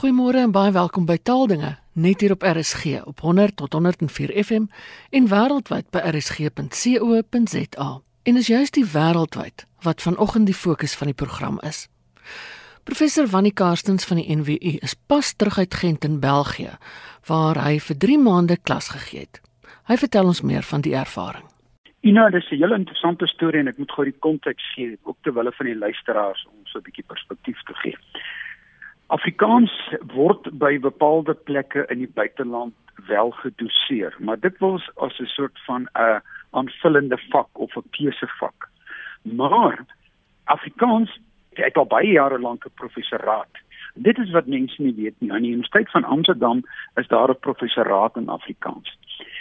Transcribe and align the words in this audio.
Goeiemôre 0.00 0.40
en 0.40 0.52
baie 0.52 0.70
welkom 0.72 1.04
by 1.04 1.18
Taaldinge, 1.20 1.74
net 1.92 2.22
hier 2.24 2.32
op 2.32 2.44
RSG 2.48 3.02
op 3.04 3.18
100 3.20 3.56
tot 3.60 3.74
104 3.76 4.30
FM 4.44 4.70
en 5.12 5.26
wêreldwyd 5.28 5.90
by 5.92 6.00
rsg.co.za. 6.08 7.88
En 8.24 8.40
is 8.40 8.48
juist 8.48 8.78
die 8.78 8.86
wêreldwyd 8.94 9.66
wat 9.84 10.00
vanoggend 10.00 10.48
die 10.48 10.56
fokus 10.56 10.96
van 10.96 11.12
die 11.12 11.18
program 11.24 11.60
is. 11.68 11.82
Professor 12.88 13.28
Wannie 13.28 13.52
Karstens 13.52 14.08
van 14.08 14.22
die 14.22 14.36
NWU 14.36 14.78
is 14.80 14.96
pas 14.96 15.34
terug 15.36 15.58
uit 15.58 15.74
Gent 15.82 16.08
in 16.08 16.16
België 16.24 16.78
waar 17.28 17.60
hy 17.60 17.76
vir 17.90 18.00
3 18.08 18.18
maande 18.24 18.56
klas 18.56 18.88
gegee 18.96 19.26
het. 19.26 19.42
Hy 19.84 20.00
vertel 20.00 20.32
ons 20.32 20.40
meer 20.40 20.64
van 20.64 20.80
die 20.80 20.96
ervaring. 20.96 21.44
Ina, 22.00 22.30
dis 22.30 22.48
'n 22.48 22.56
hele 22.56 22.74
interessante 22.74 23.26
storie 23.26 23.60
en 23.60 23.68
ek 23.68 23.78
moet 23.78 23.92
gou 23.92 24.04
die 24.04 24.18
konteks 24.18 24.64
gee 24.72 24.96
ook 25.02 25.16
terwyl 25.20 25.44
hulle 25.44 25.56
van 25.56 25.66
die 25.66 25.76
luisteraars 25.76 26.46
om 26.46 26.64
so 26.64 26.78
'n 26.78 26.88
bietjie 26.88 27.04
perspektief 27.04 27.60
te 27.68 27.74
gee. 27.74 27.96
Afrikaans 29.10 29.72
word 30.14 30.44
by 30.62 30.76
bepaalde 30.78 31.34
plekke 31.34 31.82
in 31.90 31.98
die 31.98 32.10
buiteland 32.14 32.74
wel 33.08 33.32
gedoseer, 33.40 34.14
maar 34.22 34.38
dit 34.38 34.58
word 34.62 34.86
as 35.02 35.18
'n 35.18 35.26
soort 35.26 35.58
van 35.66 35.88
'n 35.98 36.22
aanvullende 36.50 37.18
vak 37.30 37.48
of 37.52 37.76
'n 37.76 37.90
keusevak. 37.90 38.68
Maar 39.22 39.84
Afrikaans 40.44 41.18
het 41.54 41.76
al 41.76 41.86
baie 41.86 42.12
jare 42.12 42.38
lank 42.38 42.64
'n 42.64 42.74
professoraat. 42.74 43.54
Dit 43.94 44.18
is 44.18 44.30
wat 44.30 44.46
mense 44.46 44.82
nie 44.82 44.94
weet 44.94 45.14
nie. 45.18 45.32
Aan 45.32 45.42
die 45.42 45.50
Universiteit 45.50 45.90
van 45.90 46.04
Amsterdam 46.04 46.62
is 46.94 47.08
daar 47.08 47.30
'n 47.30 47.38
professoraat 47.40 48.16
in 48.16 48.28
Afrikaans. 48.28 48.98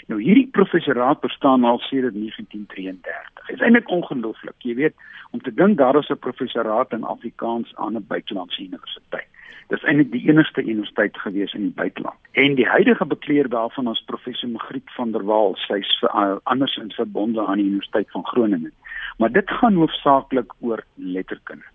Nou 0.08 0.22
hierdie 0.22 0.50
professoraat 0.52 1.20
bestaan 1.20 1.64
al 1.64 1.80
sedert 1.80 2.16
1933. 2.16 3.46
Dit 3.48 3.56
is 3.56 3.62
eintlik 3.62 3.90
ongelooflik. 3.90 4.56
Jy 4.58 4.76
weet, 4.76 4.96
om 5.32 5.42
te 5.42 5.54
dink 5.54 5.78
daar 5.78 5.96
is 5.96 6.10
'n 6.10 6.18
professoraat 6.18 6.92
in 6.92 7.04
Afrikaans 7.04 7.76
aan 7.76 7.96
'n 7.96 8.06
buitelandse 8.08 8.62
universiteit. 8.62 9.28
Dis 9.68 9.84
eintlik 9.84 10.12
die 10.12 10.30
enigste 10.30 10.64
universiteit 10.64 11.18
gewees 11.18 11.54
in 11.54 11.62
die 11.62 11.76
buiteland. 11.76 12.18
En 12.32 12.56
die 12.56 12.68
huidige 12.68 13.06
bekleer 13.06 13.50
daarvan 13.50 13.90
is 13.90 14.04
professor 14.06 14.50
Magriet 14.50 14.92
van 14.96 15.12
der 15.12 15.26
Walt, 15.26 15.58
sy's 15.58 16.02
uh, 16.02 16.38
andersins 16.44 16.96
verbonde 16.96 17.46
aan 17.46 17.58
die 17.58 17.66
Universiteit 17.66 18.12
van 18.12 18.26
Groningen. 18.26 18.74
Maar 19.18 19.32
dit 19.32 19.50
gaan 19.50 19.76
hoofsaaklik 19.76 20.54
oor 20.60 20.84
letterkunde. 20.96 21.66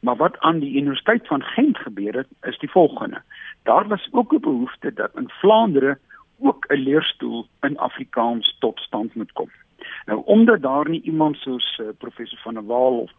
Maar 0.00 0.16
wat 0.16 0.38
aan 0.38 0.58
die 0.58 0.76
Universiteit 0.76 1.26
van 1.26 1.42
Gent 1.42 1.78
gebeur 1.78 2.14
het, 2.14 2.28
is 2.42 2.58
die 2.58 2.70
volgende. 2.70 3.22
Daar 3.62 3.88
was 3.88 4.08
ook 4.10 4.32
'n 4.32 4.40
behoefte 4.40 4.92
dat 4.92 5.10
in 5.16 5.28
Vlaandere 5.28 5.98
ook 6.38 6.64
'n 6.68 6.74
leerstoel 6.74 7.46
in 7.60 7.78
Afrikaans 7.78 8.56
tot 8.58 8.80
stand 8.80 9.14
moet 9.14 9.32
kom. 9.32 9.50
Nou 10.06 10.22
omdat 10.24 10.62
daar 10.62 10.88
nie 10.88 11.02
iemand 11.02 11.36
soos 11.36 11.78
uh, 11.78 11.88
professor 11.98 12.38
van 12.38 12.54
der 12.54 12.66
Walt 12.66 13.00
of 13.02 13.12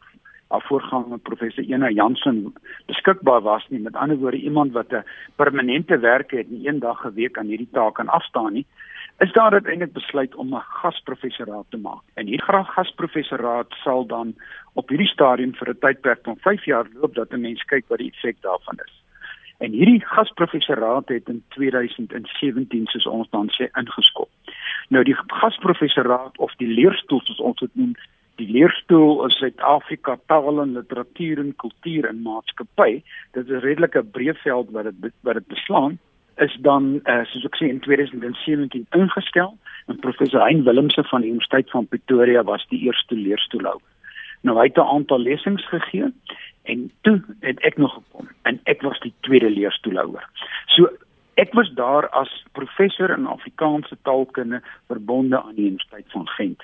haar 0.52 0.66
voorganger 0.68 1.20
professor 1.20 1.64
Ena 1.64 1.90
Jansen 1.90 2.54
beskikbaar 2.86 3.42
was 3.42 3.66
nie. 3.70 3.80
Met 3.80 3.96
ander 3.96 4.18
woorde 4.18 4.38
iemand 4.38 4.72
wat 4.72 4.94
'n 4.94 5.04
permanente 5.36 6.00
werk 6.00 6.32
het 6.32 6.48
en 6.48 6.62
eendag 6.66 7.06
'n 7.06 7.14
week 7.14 7.38
aan 7.38 7.52
hierdie 7.52 7.72
taak 7.72 7.94
kan 7.94 8.08
afstaan 8.08 8.54
nie 8.54 8.66
is 9.22 9.32
daar 9.32 9.52
uiteindelik 9.52 9.94
besluit 9.94 10.36
om 10.36 10.56
'n 10.56 10.64
gasprofessoraat 10.82 11.66
te 11.70 11.78
maak. 11.78 12.04
En 12.14 12.26
hierdie 12.26 12.48
graag 12.48 12.74
gasprofessoraat 12.74 13.72
sal 13.84 14.06
dan 14.06 14.36
op 14.74 14.90
hierdie 14.90 15.08
stadium 15.08 15.56
vir 15.56 15.70
'n 15.70 15.80
tydperk 15.80 16.20
van 16.24 16.38
5 16.38 16.66
jaar 16.66 16.86
loop 16.94 17.14
dat 17.16 17.32
'n 17.32 17.42
mens 17.42 17.64
kyk 17.64 17.86
wat 17.88 17.98
die 17.98 18.12
effek 18.12 18.38
daarvan 18.42 18.78
is. 18.86 19.04
En 19.58 19.72
hierdie 19.72 20.06
gasprofessoraat 20.06 21.08
het 21.08 21.30
in 21.30 21.44
2017 21.48 22.86
soos 22.86 23.06
ons 23.06 23.30
dan 23.30 23.50
sê 23.50 23.70
ingeskop. 23.78 24.30
Nou 24.88 25.04
die 25.04 25.16
gasprofessoraat 25.28 26.38
of 26.38 26.56
die 26.56 26.68
leerstoel 26.68 27.22
soos 27.24 27.40
ons 27.40 27.60
dit 27.60 27.76
noem 27.76 27.96
die 28.42 28.50
leerstoel 28.52 29.24
in 29.26 29.36
Suid-Afrika 29.36 30.18
taal 30.32 30.62
en 30.64 30.74
literatuur 30.78 31.40
en 31.44 31.54
kultuur 31.64 32.08
en 32.10 32.22
maatskappy. 32.26 33.02
Dit 33.38 33.46
is 33.46 33.52
'n 33.52 33.66
redelike 33.66 34.04
breë 34.04 34.36
veld 34.44 34.72
wat 34.72 34.90
dit 34.90 35.14
wat 35.22 35.34
dit 35.40 35.48
beslaan. 35.48 36.00
Is 36.38 36.58
dan 36.60 37.02
uh, 37.06 37.24
soos 37.30 37.46
ek 37.46 37.56
sê 37.56 37.70
in 37.70 37.80
2017 37.80 38.88
ingestel 38.98 39.58
en 39.88 40.00
professor 40.00 40.42
Hein 40.42 40.64
Willemse 40.64 41.04
van 41.04 41.22
die 41.22 41.30
Universiteit 41.30 41.70
van 41.70 41.88
Pretoria 41.88 42.44
was 42.44 42.66
die 42.70 42.82
eerste 42.88 43.16
leerstoelhouer 43.16 43.82
nou 44.42 44.58
hy 44.58 44.66
het 44.66 44.78
'n 44.78 44.94
aantal 44.96 45.20
lesings 45.20 45.68
gegee 45.68 46.14
en 46.64 46.92
toe 47.02 47.22
het 47.40 47.60
ek 47.60 47.78
nog 47.78 47.94
gekom 47.94 48.28
en 48.42 48.60
ek 48.64 48.82
was 48.82 49.00
die 49.00 49.14
tweede 49.20 49.50
leerstoelhouer. 49.50 50.30
So 50.66 50.90
Ek 51.34 51.54
was 51.54 51.72
daar 51.74 52.10
as 52.10 52.46
professor 52.52 53.10
in 53.10 53.26
Afrikaanse 53.26 53.98
taalkunde 54.02 54.62
verbonde 54.88 55.42
aan 55.42 55.56
die 55.56 55.66
Universiteit 55.66 56.06
van 56.08 56.28
Gent 56.28 56.64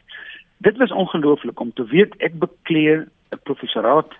dit 0.57 0.77
was 0.77 0.91
ongelooflik 0.91 1.59
om 1.59 1.73
te 1.73 1.85
weet 1.85 2.15
ek 2.17 2.39
bekleer 2.39 3.07
'n 3.31 3.39
professoraat 3.43 4.13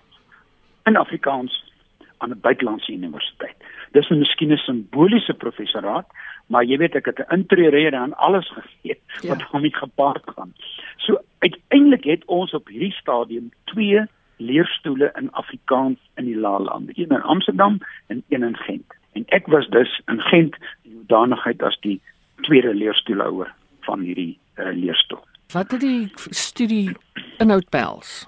in 0.84 0.96
Afrikaans 0.96 1.72
aan 2.18 2.30
'n 2.30 2.40
buitelandse 2.40 2.92
universiteit. 2.92 3.56
Dis 3.92 4.08
'n 4.10 4.18
miskien 4.18 4.52
'n 4.52 4.56
simboliese 4.56 5.34
professoraat, 5.34 6.06
maar 6.46 6.64
jy 6.64 6.76
weet 6.76 6.94
ek 6.94 7.04
het 7.04 7.18
'n 7.18 7.34
intree 7.34 7.96
aan 7.96 8.16
alles 8.16 8.48
gegee 8.48 9.00
ja. 9.20 9.28
wat 9.28 9.38
daarmee 9.38 9.74
gepaard 9.74 10.22
gaan. 10.34 10.52
So 10.96 11.20
uiteindelik 11.38 12.04
het 12.04 12.24
ons 12.24 12.52
op 12.54 12.68
hierdie 12.68 12.92
stadium 12.92 13.50
twee 13.64 14.06
leerstoele 14.36 15.12
in 15.14 15.32
Afrikaans 15.32 15.98
in 16.14 16.24
die 16.24 16.36
Laalande, 16.36 16.92
een 16.94 17.08
in 17.08 17.22
Amsterdam 17.22 17.78
en 18.06 18.22
een 18.28 18.42
in 18.42 18.56
Gent. 18.56 18.94
En 19.12 19.24
ek 19.26 19.46
was 19.46 19.68
dus 19.68 20.00
in 20.06 20.20
Gent 20.20 20.56
in 20.82 20.92
hoedanigheid 20.92 21.62
as 21.62 21.78
die 21.80 22.00
tweede 22.40 22.74
leerstoelhouer 22.74 23.54
van 23.80 24.00
hierdie 24.00 24.38
uh, 24.56 24.72
leerstoel. 24.72 25.24
Wat 25.52 25.70
het 25.70 25.80
die 25.80 26.10
studie 26.14 26.96
inhoud 27.38 27.70
behels? 27.72 28.26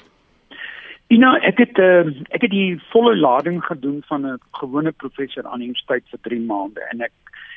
Ina, 1.12 1.34
ek 1.44 1.58
het 1.60 1.76
uh, 1.76 2.06
ek 2.32 2.46
het 2.46 2.52
die 2.54 2.78
volle 2.94 3.12
lading 3.12 3.58
gedoen 3.64 3.98
van 4.08 4.24
'n 4.26 4.38
gewone 4.56 4.92
professor 4.92 5.44
aan 5.44 5.60
universiteit 5.60 6.04
vir 6.08 6.20
3 6.28 6.40
maande 6.40 6.80
en 6.92 7.00
ek 7.00 7.12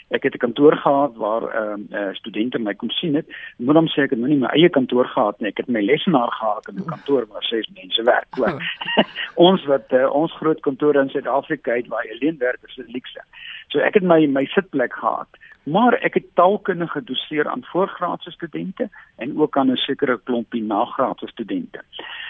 ek 0.09 0.23
het 0.23 0.35
'n 0.35 0.43
kantoor 0.43 0.75
gehad 0.75 1.15
waar 1.15 1.43
ehm 1.47 1.85
uh, 1.91 2.01
uh, 2.01 2.13
studente 2.13 2.59
my 2.59 2.73
kom 2.73 2.89
sien 2.89 3.15
het. 3.15 3.27
Moet 3.57 3.75
hom 3.75 3.87
sê 3.87 4.03
ek 4.03 4.09
het 4.09 4.19
nou 4.19 4.29
nie 4.29 4.43
my 4.43 4.51
eie 4.51 4.69
kantoor 4.69 5.07
gehad 5.07 5.39
nie. 5.39 5.47
Ek 5.47 5.57
het 5.57 5.69
my 5.69 5.81
lesenaar 5.81 6.31
gehad 6.31 6.67
in 6.67 6.75
'n 6.75 6.85
kantoor 6.85 7.25
waar 7.31 7.43
ses 7.43 7.69
mense 7.73 8.03
werk. 8.03 8.37
Oh. 8.39 8.59
ons 9.47 9.65
wat 9.65 9.87
uh, 9.93 10.11
ons 10.11 10.33
groot 10.33 10.59
kantoor 10.59 10.95
in 10.95 11.09
Suid-Afrika 11.09 11.71
het 11.71 11.87
waar 11.87 12.05
alleen 12.11 12.37
werk 12.37 12.59
is 12.67 12.77
'n 12.77 12.91
luukse. 12.91 13.21
So 13.67 13.79
ek 13.79 13.93
het 13.93 14.03
my 14.03 14.27
my 14.27 14.45
sitplek 14.45 14.93
gehad 14.93 15.27
maar 15.63 15.93
ek 15.93 16.13
het 16.13 16.35
taalkunde 16.35 16.87
gedoseer 16.87 17.47
aan 17.47 17.63
voorgraadse 17.63 18.31
studente 18.31 18.89
en 19.15 19.39
ook 19.39 19.57
aan 19.57 19.71
'n 19.71 19.75
sekere 19.75 20.19
klompie 20.23 20.63
nagraadse 20.63 21.27
studente. 21.27 21.81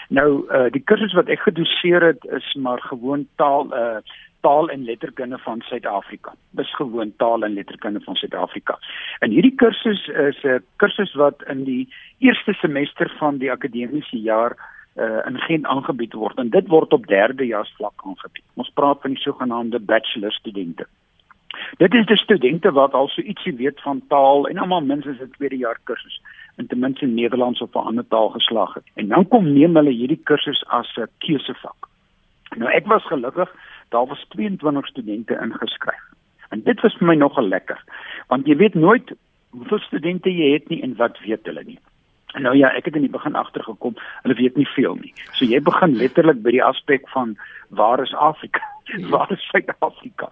Nou 0.08 0.44
uh 0.52 0.70
die 0.70 0.82
kursus 0.84 1.12
wat 1.12 1.28
ek 1.28 1.40
gedoseer 1.40 2.02
het 2.02 2.24
is 2.24 2.54
maar 2.54 2.80
gewoon 2.80 3.26
taal 3.36 3.74
uh 3.74 3.96
taal 4.40 4.68
en 4.68 4.84
letterkunde 4.84 5.38
van 5.38 5.60
Suid-Afrika. 5.60 6.34
Dis 6.50 6.74
gewoon 6.74 7.12
taal 7.16 7.42
en 7.42 7.54
letterkunde 7.54 8.00
van 8.00 8.14
Suid-Afrika. 8.14 8.78
En 9.18 9.30
hierdie 9.30 9.54
kursus 9.54 10.08
is 10.08 10.42
'n 10.42 10.64
kursus 10.76 11.14
wat 11.14 11.42
in 11.46 11.64
die 11.64 11.88
eerste 12.18 12.52
semester 12.52 13.14
van 13.18 13.38
die 13.38 13.50
akademiese 13.50 14.20
jaar 14.20 14.52
uh 14.96 15.26
in 15.26 15.38
Gent 15.38 15.66
aangebied 15.66 16.12
word 16.12 16.38
en 16.38 16.50
dit 16.50 16.66
word 16.68 16.92
op 16.92 17.06
derde 17.06 17.46
jaar 17.46 17.68
vlak 17.76 18.02
aangebied. 18.04 18.44
Ons 18.54 18.70
praat 18.74 19.00
van 19.00 19.10
die 19.10 19.20
sogenaamde 19.20 19.78
bachelor 19.80 20.32
studente. 20.32 20.86
Dit 21.78 21.94
is 21.94 22.06
die 22.06 22.16
studente 22.16 22.72
wat 22.72 22.94
al 22.94 23.08
so 23.08 23.22
ietsie 23.22 23.54
weet 23.56 23.80
van 23.80 24.02
taal 24.08 24.48
en 24.48 24.58
almal 24.58 24.80
minstens 24.80 25.20
'n 25.20 25.30
tweede 25.36 25.56
jaar 25.56 25.78
kursus 25.84 26.20
in 26.56 26.66
ten 26.66 26.78
minste 26.78 27.06
Nederlands 27.06 27.60
of 27.60 27.74
'n 27.74 27.86
ander 27.86 28.06
taal 28.08 28.28
geslaag 28.28 28.74
het. 28.74 28.84
En 28.94 29.08
dan 29.08 29.28
kom 29.28 29.52
neem 29.52 29.76
hulle 29.76 29.90
hierdie 29.90 30.20
kursus 30.24 30.64
as 30.66 30.96
'n 30.96 31.08
keusevak. 31.18 31.88
Nou 32.56 32.70
ek 32.70 32.86
was 32.86 33.06
gelukkig, 33.06 33.50
daar 33.88 34.06
was 34.06 34.26
22 34.28 34.86
studente 34.86 35.38
ingeskryf. 35.42 36.04
En 36.48 36.62
dit 36.62 36.80
was 36.80 36.94
vir 36.94 37.06
my 37.06 37.14
nogal 37.14 37.48
lekker, 37.48 37.84
want 38.28 38.46
jy 38.46 38.56
weet 38.56 38.74
nooit 38.74 39.12
hoeveel 39.50 39.78
studente 39.78 40.30
jy 40.30 40.52
het 40.52 40.68
nie 40.68 40.82
en 40.82 40.96
wat 40.96 41.18
weet 41.18 41.46
hulle 41.46 41.64
nie. 41.64 41.78
Nou 42.42 42.56
ja, 42.56 42.72
ek 42.74 42.84
het 42.84 42.96
in 42.98 43.06
die 43.06 43.10
begin 43.10 43.34
agtergekom, 43.38 43.94
hulle 44.22 44.34
weet 44.34 44.56
nie 44.56 44.66
veel 44.74 44.96
nie. 44.98 45.12
So 45.38 45.46
jy 45.46 45.60
begin 45.62 45.94
letterlik 46.00 46.42
by 46.42 46.50
die 46.56 46.64
aspek 46.64 47.06
van 47.14 47.36
waar 47.70 48.02
is 48.02 48.14
Afrika? 48.14 48.62
Waar 49.10 49.30
is 49.32 49.40
Suid-Afrika? 49.48 50.28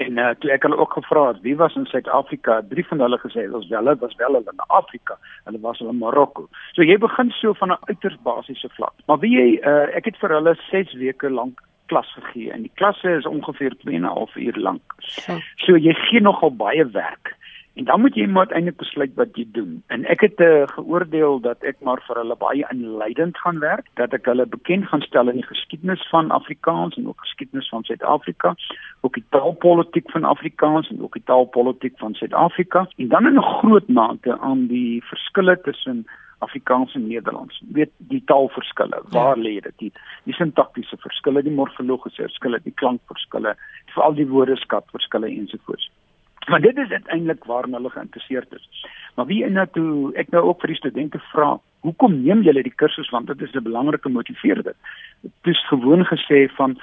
En 0.00 0.18
uh, 0.18 0.30
toe 0.40 0.50
ek 0.54 0.62
hulle 0.64 0.78
ook 0.80 0.94
gevra 0.96 1.26
het 1.28 1.40
wie 1.44 1.56
was 1.60 1.74
in 1.76 1.86
Suid-Afrika, 1.86 2.60
drie 2.68 2.84
van 2.88 3.02
hulle 3.04 3.18
gesê 3.20 3.44
het 3.44 3.56
ons 3.56 3.68
wel 3.68 3.90
het 3.92 4.00
was 4.00 4.14
wel 4.16 4.38
hulle 4.38 4.52
in 4.52 4.62
Afrika, 4.68 5.18
hulle 5.44 5.60
was 5.60 5.78
hulle 5.82 5.92
in 5.92 6.00
Marokko. 6.00 6.46
So 6.76 6.86
jy 6.86 6.96
begin 7.02 7.32
so 7.36 7.52
van 7.58 7.72
'n 7.74 7.82
uiters 7.90 8.16
basiese 8.24 8.70
vlak. 8.76 8.94
Maar 9.06 9.18
wie 9.18 9.34
jy 9.36 9.48
uh, 9.60 9.96
ek 9.96 10.08
het 10.08 10.16
vir 10.22 10.36
hulle 10.38 10.54
6 10.70 10.94
weke 11.02 11.30
lank 11.30 11.60
klas 11.90 12.08
gegee 12.14 12.52
en 12.54 12.62
die 12.62 12.72
klasse 12.80 13.10
is 13.18 13.26
ongeveer 13.26 13.76
2 13.82 13.94
en 13.94 14.06
'n 14.06 14.14
half 14.16 14.36
uur 14.36 14.56
lank. 14.56 14.94
So 15.66 15.76
jy 15.76 15.94
gee 16.08 16.20
nogal 16.20 16.54
baie 16.56 16.86
werk. 16.86 17.36
En 17.74 17.84
dan 17.84 18.00
moet 18.00 18.14
jy 18.14 18.26
maar 18.26 18.46
uiteindelik 18.46 18.78
besluit 18.78 19.12
wat 19.14 19.36
jy 19.38 19.46
doen. 19.52 19.82
En 19.86 20.04
ek 20.04 20.20
het 20.20 20.40
uh, 20.40 20.66
geoordeel 20.74 21.40
dat 21.40 21.62
ek 21.62 21.76
maar 21.86 22.02
vir 22.06 22.18
hulle 22.18 22.36
baie 22.36 22.66
inleidend 22.72 23.38
gaan 23.38 23.60
werk, 23.62 23.86
dat 24.00 24.14
ek 24.16 24.26
hulle 24.26 24.46
bekend 24.46 24.88
gaan 24.90 25.04
stel 25.06 25.30
in 25.30 25.38
die 25.38 25.46
geskiedenis 25.46 26.02
van 26.10 26.30
Afrikaans 26.34 26.98
en 26.98 27.06
ook 27.08 27.22
geskiedenis 27.26 27.68
van 27.68 27.86
Suid-Afrika, 27.86 28.54
ook 29.00 29.14
die 29.14 29.24
taalpolitiek 29.36 30.10
van 30.10 30.24
Afrikaans 30.24 30.90
en 30.90 31.02
ook 31.02 31.14
die 31.14 31.24
taalpolitiek 31.30 31.94
van 32.02 32.14
Suid-Afrika 32.18 32.88
en 32.96 33.08
dan 33.08 33.26
in 33.26 33.38
'n 33.38 33.50
groot 33.60 33.88
mate 33.88 34.38
aan 34.38 34.66
die 34.66 35.04
verskille 35.04 35.60
tussen 35.60 36.06
Afrikaans 36.38 36.94
en 36.94 37.06
Nederlands. 37.06 37.62
Weet 37.72 37.90
die 37.96 38.22
taalverskille, 38.24 39.02
waar 39.08 39.36
ja. 39.36 39.42
lê 39.42 39.60
dit? 39.60 39.78
Die, 39.78 39.92
die 40.24 40.34
sintaktiese 40.34 40.96
verskille, 40.96 41.42
die 41.42 41.52
morfologiese 41.52 42.22
verskille, 42.22 42.60
die 42.64 42.74
klankverskille, 42.74 43.56
veral 43.94 44.14
die 44.14 44.28
woordeskatverskille 44.28 45.26
ensovoorts. 45.26 45.90
Maar 46.48 46.60
dit 46.60 46.76
is 46.76 46.92
eintlik 47.04 47.44
waarna 47.44 47.76
hulle 47.76 47.90
geïnteresseerd 47.90 48.52
is. 48.52 48.86
Maar 49.14 49.26
wie 49.26 49.44
en 49.44 49.52
nou 49.52 49.66
toe 49.72 50.12
ek 50.14 50.30
nou 50.30 50.44
ook 50.44 50.60
vir 50.60 50.72
die 50.72 50.76
studente 50.76 51.18
vra, 51.32 51.58
hoekom 51.80 52.22
neem 52.22 52.42
julle 52.42 52.62
die 52.62 52.74
kursus 52.82 53.10
want 53.10 53.26
dit 53.26 53.42
is 53.42 53.54
'n 53.54 53.62
belangrike 53.62 54.08
motiveerder. 54.08 54.74
Dit 55.20 55.54
is 55.54 55.66
gewoon 55.68 56.04
gesê 56.04 56.48
van 56.56 56.80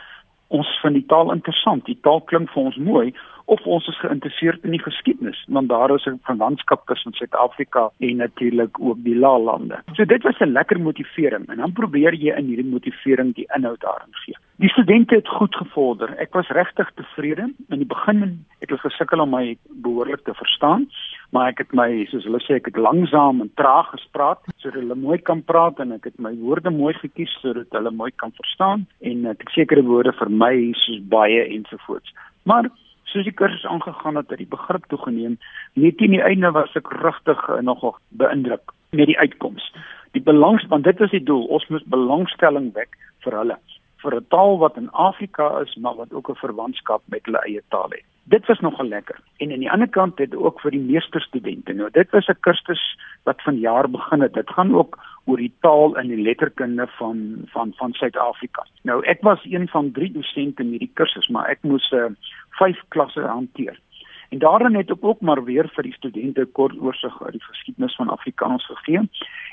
ons 0.47 0.79
vind 0.81 0.93
die 0.93 1.05
taal 1.05 1.31
interessant. 1.31 1.85
Die 1.85 1.99
taal 2.01 2.21
klink 2.21 2.49
vir 2.49 2.63
ons 2.63 2.75
mooi 2.75 3.13
of 3.47 3.63
ons 3.65 3.87
is 3.87 3.99
geïnteresseerd 4.03 4.65
in 4.67 4.75
die 4.75 4.83
geskiedenis 4.83 5.39
want 5.57 5.69
daar 5.69 5.93
is 5.95 6.05
'n 6.05 6.19
verwantskap 6.29 6.85
tussen 6.87 7.13
Suid-Afrika 7.13 7.89
en 7.99 8.15
natuurlik 8.15 8.79
ook 8.79 9.03
die 9.03 9.15
Laalande. 9.15 9.81
So 9.93 10.05
dit 10.05 10.23
was 10.23 10.39
'n 10.39 10.51
lekker 10.51 10.79
motivering 10.79 11.47
en 11.49 11.57
dan 11.57 11.71
probeer 11.71 12.13
jy 12.13 12.35
in 12.35 12.45
hierdie 12.45 12.71
motivering 12.75 13.35
die 13.35 13.47
inhoud 13.55 13.79
daarin 13.79 14.13
gee. 14.23 14.35
Die 14.57 14.69
studente 14.69 15.15
het 15.15 15.27
goed 15.27 15.55
gevorder. 15.55 16.17
Ek 16.17 16.33
was 16.33 16.47
regtig 16.47 16.91
tevrede. 16.95 17.53
In 17.69 17.77
die 17.77 17.85
begin 17.85 18.45
het 18.59 18.69
hulle 18.69 18.81
gesukkel 18.81 19.19
om 19.19 19.29
my 19.29 19.57
behoorlik 19.69 20.23
te 20.23 20.33
verstaan, 20.33 20.89
maar 21.29 21.47
ek 21.47 21.57
het 21.57 21.73
my 21.73 22.05
soos 22.09 22.23
hulle 22.23 22.39
sê 22.39 22.57
ek 22.57 22.65
het 22.65 22.77
langsaam 22.77 23.41
en 23.41 23.51
traag 23.53 23.89
gespreek 23.93 24.37
sodat 24.55 24.81
hulle 24.81 24.95
mooi 24.95 25.17
kan 25.17 25.43
praat 25.43 25.79
en 25.79 25.91
ek 25.91 26.03
het 26.03 26.19
my 26.19 26.33
woorde 26.41 26.69
mooi 26.69 26.93
gekies 26.93 27.37
sodat 27.41 27.67
hulle 27.71 27.91
mooi 27.91 28.11
kan 28.15 28.31
verstaan 28.31 28.87
en 29.01 29.25
ek 29.25 29.49
sekere 29.49 29.83
woorde 29.83 30.11
vir 30.11 30.29
my 30.29 30.73
soos 30.73 31.01
baie 31.09 31.45
ensovoorts. 31.45 32.13
Maar 32.43 32.71
soos 33.11 33.23
die 33.27 33.33
kursus 33.33 33.65
aangegaan 33.65 34.15
het, 34.19 34.29
het 34.29 34.41
die 34.41 34.49
begrip 34.49 34.85
toegeneem. 34.91 35.37
Net 35.73 35.97
teen 35.97 36.15
die 36.15 36.23
einde 36.23 36.51
was 36.51 36.75
ek 36.75 36.91
regtig 37.03 37.39
uh, 37.49 37.61
nogal 37.61 37.95
beïndruk 38.09 38.73
met 38.91 39.07
die 39.07 39.19
uitkoms. 39.19 39.71
Die 40.15 40.23
belangs 40.23 40.65
want 40.71 40.83
dit 40.83 40.99
is 41.01 41.11
die 41.15 41.23
doel. 41.23 41.45
Ons 41.47 41.67
moet 41.67 41.85
belangstelling 41.85 42.73
wek 42.73 42.97
vir 43.25 43.39
hulle 43.41 43.57
vir 44.03 44.15
'n 44.15 44.27
taal 44.29 44.57
wat 44.57 44.77
in 44.77 44.91
Afrika 44.91 45.47
is, 45.61 45.75
maar 45.75 45.95
wat 45.95 46.13
ook 46.13 46.29
'n 46.29 46.43
verwantskap 46.43 47.01
met 47.05 47.25
hulle 47.25 47.41
eie 47.45 47.63
taal 47.69 47.89
het. 47.89 48.05
Dit 48.29 48.45
was 48.45 48.59
nogal 48.59 48.87
lekker. 48.87 49.19
En 49.37 49.51
aan 49.51 49.59
die 49.59 49.71
ander 49.71 49.89
kant 49.89 50.17
het 50.19 50.35
ook 50.35 50.59
vir 50.61 50.71
die 50.71 50.83
meesterstudente. 50.83 51.73
Nou 51.73 51.89
dit 51.91 52.09
was 52.11 52.27
'n 52.27 52.39
kursus 52.39 52.83
wat 53.23 53.41
vanjaar 53.41 53.89
begin 53.89 54.21
het. 54.21 54.33
Dit 54.33 54.49
gaan 54.49 54.75
ook 54.75 54.99
oor 55.25 55.37
die 55.37 55.53
taal 55.59 55.97
en 55.97 56.07
die 56.07 56.21
letterkunde 56.21 56.87
van 56.87 57.17
van 57.45 57.71
van 57.75 57.93
Suid-Afrika. 57.93 58.65
Nou 58.83 59.03
ek 59.05 59.21
was 59.21 59.45
een 59.45 59.67
van 59.67 59.91
drie 59.91 60.11
dosente 60.11 60.61
in 60.61 60.69
hierdie 60.69 60.91
kursus, 60.93 61.27
maar 61.27 61.49
ek 61.49 61.59
moes 61.61 61.91
uh, 61.91 62.05
vyf 62.49 62.83
klasse 62.87 63.21
hanteer. 63.21 63.79
En 64.29 64.39
daarin 64.39 64.75
het 64.75 64.91
ek 64.91 65.03
ook 65.05 65.21
maar 65.21 65.43
weer 65.43 65.69
vir 65.75 65.83
die 65.83 65.93
studente 65.93 66.45
kort 66.45 66.75
oorsig 66.81 67.21
oor 67.21 67.31
die 67.31 67.43
geskiedenis 67.43 67.95
van 67.95 68.09
Afrikaans 68.09 68.65
gegee. 68.65 69.03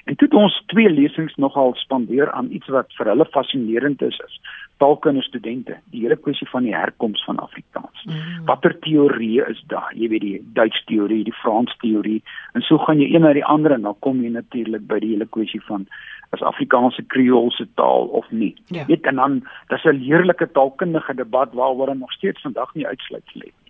En 0.05 0.17
toe 0.17 0.29
het 0.29 0.35
ons 0.35 0.63
twee 0.67 0.91
lesings 0.91 1.35
nogal 1.35 1.75
spandeer 1.75 2.33
aan 2.33 2.51
iets 2.51 2.69
wat 2.69 2.93
vir 2.99 3.13
hulle 3.13 3.27
fascinerend 3.37 4.03
is, 4.03 4.19
is 4.27 4.41
taalkunde 4.83 5.23
studente, 5.23 5.79
die 5.95 6.03
hele 6.03 6.17
kwessie 6.17 6.49
van 6.51 6.67
die 6.67 6.75
herkoms 6.75 7.23
van 7.25 7.39
Afrikaans. 7.39 8.03
Mm. 8.05 8.45
Watter 8.49 8.75
teorieë 8.85 9.47
is 9.53 9.63
daar? 9.71 9.93
Jy 9.95 10.09
weet 10.13 10.25
die 10.27 10.35
Duits 10.59 10.83
teorie, 10.91 11.23
die 11.25 11.37
Frans 11.43 11.73
teorie, 11.81 12.21
en 12.53 12.67
so 12.67 12.79
gaan 12.83 13.01
jy 13.01 13.13
een 13.15 13.25
na 13.25 13.33
die 13.37 13.47
ander 13.47 13.73
en 13.73 13.87
dan 13.87 13.99
kom 14.05 14.23
jy 14.25 14.35
natuurlik 14.35 14.87
by 14.91 14.99
die 15.05 15.15
hele 15.15 15.31
kwessie 15.31 15.63
van 15.69 15.87
as 16.35 16.43
Afrikaanse 16.43 17.05
Kreoolse 17.15 17.69
taal 17.79 18.11
of 18.19 18.27
nie. 18.31 18.55
Ja. 18.75 18.85
Weet 18.91 19.07
en 19.07 19.23
dan 19.23 19.43
dis 19.71 19.85
'n 19.85 20.03
heerlike 20.03 20.51
taalkundige 20.53 21.15
debat 21.15 21.53
waaroor 21.53 21.97
nog 21.97 22.13
steeds 22.13 22.41
vandag 22.41 22.75
nie 22.75 22.87
uitsluit 22.87 23.31
lê 23.35 23.49
nie. 23.55 23.64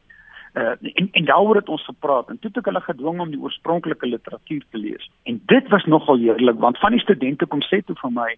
Uh, 0.54 0.76
en 0.94 1.08
en 1.12 1.24
daaroor 1.24 1.56
het 1.56 1.68
ons 1.68 1.84
gepraat 1.84 2.28
en 2.28 2.38
toe 2.38 2.50
het 2.52 2.58
ek 2.60 2.68
hulle 2.70 2.80
gedwing 2.80 3.20
om 3.20 3.30
die 3.30 3.40
oorspronklike 3.42 4.06
literatuur 4.06 4.62
te 4.70 4.78
lees. 4.78 5.08
En 5.26 5.40
dit 5.50 5.68
was 5.68 5.84
nogal 5.84 6.20
heerlik 6.22 6.60
want 6.62 6.78
van 6.78 6.94
die 6.94 7.02
studente 7.02 7.46
kom 7.46 7.62
sê 7.66 7.80
toe 7.82 7.96
vir 7.98 8.12
my 8.14 8.28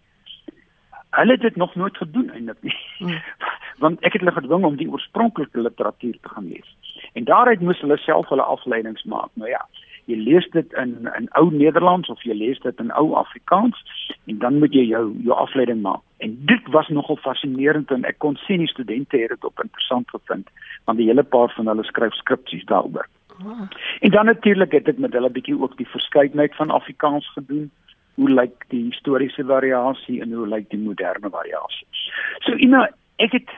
hulle 1.18 1.36
het 1.36 1.44
dit 1.44 1.56
nog 1.56 1.74
nooit 1.74 1.96
gedoen 1.96 2.30
eintlik 2.30 2.62
nie. 2.62 2.76
Hmm. 2.98 3.20
want 3.84 4.00
ek 4.00 4.16
het 4.16 4.24
hulle 4.24 4.32
gedwing 4.38 4.64
om 4.64 4.78
die 4.80 4.88
oorspronklike 4.88 5.60
literatuur 5.60 6.16
te 6.20 6.32
gaan 6.32 6.48
lees. 6.48 6.72
En 7.12 7.28
daaruit 7.28 7.60
moes 7.60 7.80
hulle 7.84 7.98
self 8.04 8.32
hulle 8.32 8.48
afleidings 8.56 9.04
maak. 9.04 9.30
Nou 9.34 9.50
ja, 9.50 9.60
jy 10.06 10.16
lees 10.16 10.46
dit 10.54 10.72
in 10.80 11.08
in 11.18 11.28
ou 11.38 11.50
Nederlands 11.50 12.08
of 12.12 12.22
jy 12.22 12.34
lees 12.34 12.60
dit 12.62 12.82
in 12.82 12.92
ou 12.94 13.14
Afrikaans 13.18 13.78
en 14.26 14.38
dan 14.38 14.58
moet 14.62 14.74
jy 14.74 14.86
jou 14.90 15.04
jou 15.26 15.34
afleiding 15.34 15.82
maak. 15.82 16.02
En 16.22 16.36
dit 16.50 16.68
was 16.74 16.88
nogal 16.88 17.18
fascinerend 17.22 17.90
en 17.90 18.06
ek 18.08 18.18
kon 18.24 18.38
sien 18.46 18.62
die 18.62 18.70
studente 18.70 19.18
het 19.18 19.34
dit 19.34 19.44
op 19.44 19.62
interessant 19.62 20.10
gevind 20.10 20.50
want 20.84 20.98
die 20.98 21.08
hele 21.10 21.26
paar 21.36 21.52
van 21.56 21.66
hulle 21.72 21.84
skryf 21.84 22.14
skripsies 22.14 22.64
daaroor. 22.70 23.08
Oh. 23.44 23.66
En 24.00 24.10
dan 24.10 24.30
natuurlik 24.30 24.72
het 24.72 24.88
ek 24.88 25.02
met 25.02 25.12
hulle 25.12 25.30
bietjie 25.30 25.58
ook 25.58 25.76
die 25.76 25.88
verskeidenheid 25.90 26.54
van 26.56 26.70
Afrikaans 26.70 27.26
gedoen. 27.34 27.70
Hoe 28.16 28.30
lyk 28.30 28.64
die 28.72 28.84
historiese 28.86 29.44
variasie 29.44 30.22
en 30.22 30.32
hoe 30.32 30.46
lyk 30.48 30.70
die 30.70 30.80
moderne 30.80 31.30
variasie? 31.30 31.86
So 32.46 32.54
Ina, 32.54 32.86
ek 33.20 33.34
het 33.36 33.50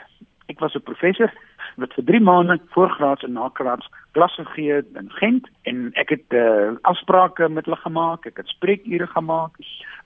ek 0.48 0.58
was 0.64 0.74
'n 0.74 0.82
professor 0.82 1.30
wat 1.78 1.94
vir 1.94 2.04
3 2.10 2.20
maande 2.26 2.58
voorgraads 2.74 3.24
en 3.26 3.36
nagraads 3.38 3.88
klas 4.16 4.34
gegee 4.34 4.80
in 4.98 5.10
Gent 5.20 5.46
en 5.70 5.90
ek 6.02 6.10
het 6.16 6.34
uh, 6.34 6.74
afsprake 6.90 7.48
met 7.48 7.68
hulle 7.68 7.78
gemaak, 7.84 8.26
ek 8.26 8.40
het 8.42 8.50
spreekure 8.50 9.06
gemaak. 9.06 9.58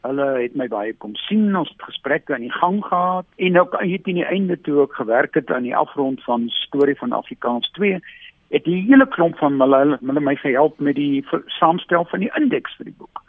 Hulle 0.03 0.27
het 0.43 0.57
my 0.59 0.67
baie 0.69 0.93
kom 0.99 1.15
sien, 1.29 1.47
ons 1.57 1.71
het 1.71 1.87
gesprekke 1.87 2.35
aan 2.35 2.45
die 2.45 2.59
gang 2.59 2.83
gehad 2.85 3.27
en 3.47 3.61
ook 3.61 3.79
hier 3.81 4.03
teen 4.03 4.21
die 4.21 4.29
einde 4.29 4.59
toe 4.67 4.83
ek 4.85 4.99
gewerk 5.01 5.39
het 5.39 5.51
aan 5.51 5.69
die 5.69 5.77
afrond 5.77 6.21
van 6.27 6.49
storie 6.59 6.99
van 6.99 7.17
Afrikaans 7.17 7.71
2 7.79 8.01
het 8.53 8.65
die 8.69 8.83
hele 8.89 9.09
klomp 9.09 9.39
van 9.41 9.61
hulle 9.63 9.99
hulle 10.01 10.21
my 10.21 10.35
gehelp 10.37 10.81
met 10.81 10.99
die 10.99 11.25
saamstel 11.59 12.05
van 12.11 12.27
die 12.27 12.33
indeks 12.37 12.77
vir 12.77 12.91
die 12.91 12.99
boek 12.99 13.23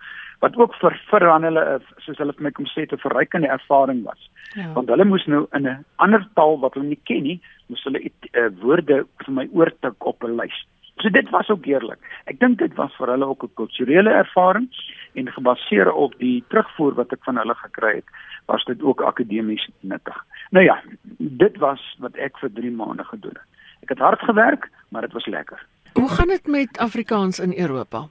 wat 0.43 0.57
ook 0.59 0.75
vir 0.81 0.95
vir 1.09 1.23
hulle 1.31 1.63
soos 2.03 2.19
hulle 2.19 2.35
vir 2.35 2.45
my 2.47 2.51
kom 2.51 2.67
sê 2.67 2.83
'n 2.83 3.03
verrykende 3.05 3.47
ervaring 3.47 4.03
was. 4.03 4.29
Ja. 4.55 4.73
Want 4.75 4.89
hulle 4.89 5.05
moes 5.05 5.25
nou 5.27 5.47
in 5.53 5.67
'n 5.67 5.85
ander 5.95 6.23
taal 6.35 6.59
wat 6.59 6.73
hulle 6.73 6.87
nie 6.87 7.03
ken 7.09 7.23
nie, 7.23 7.39
moes 7.67 7.83
hulle 7.83 7.99
uh, 8.03 8.49
woorde 8.61 9.05
vir 9.23 9.33
my 9.33 9.47
oortik 9.53 10.05
op 10.05 10.23
'n 10.23 10.35
lys. 10.41 10.57
So 11.01 11.09
dit 11.09 11.29
was 11.29 11.49
ook 11.49 11.65
eerlik. 11.65 11.99
Ek 12.25 12.39
dink 12.39 12.59
dit 12.59 12.75
was 12.75 12.93
vir 12.97 13.07
hulle 13.07 13.25
ook 13.25 13.43
'n 13.43 13.55
kulturele 13.55 14.09
ervaring 14.09 14.67
en 15.13 15.31
gebaseer 15.31 15.91
op 15.91 16.13
die 16.19 16.43
terugvoer 16.49 16.93
wat 16.93 17.13
ek 17.13 17.23
van 17.23 17.37
hulle 17.37 17.55
gekry 17.55 17.95
het, 17.95 18.09
was 18.45 18.63
dit 18.65 18.81
ook 18.81 19.01
akademies 19.01 19.69
nuttig. 19.79 20.25
Nou 20.51 20.65
ja, 20.65 20.81
dit 21.17 21.57
was 21.57 21.81
wat 21.99 22.15
ek 22.15 22.37
vir 22.37 22.49
3 22.53 22.71
maande 22.71 23.03
gedoen 23.03 23.37
het. 23.39 23.47
Ek 23.83 23.89
het 23.89 23.99
hard 23.99 24.19
gewerk, 24.19 24.69
maar 24.89 25.01
dit 25.01 25.13
was 25.13 25.25
lekker. 25.25 25.65
Hoe 25.93 26.09
gaan 26.09 26.27
dit 26.27 26.47
met 26.47 26.77
Afrikaans 26.77 27.39
in 27.39 27.53
Europa? 27.57 28.07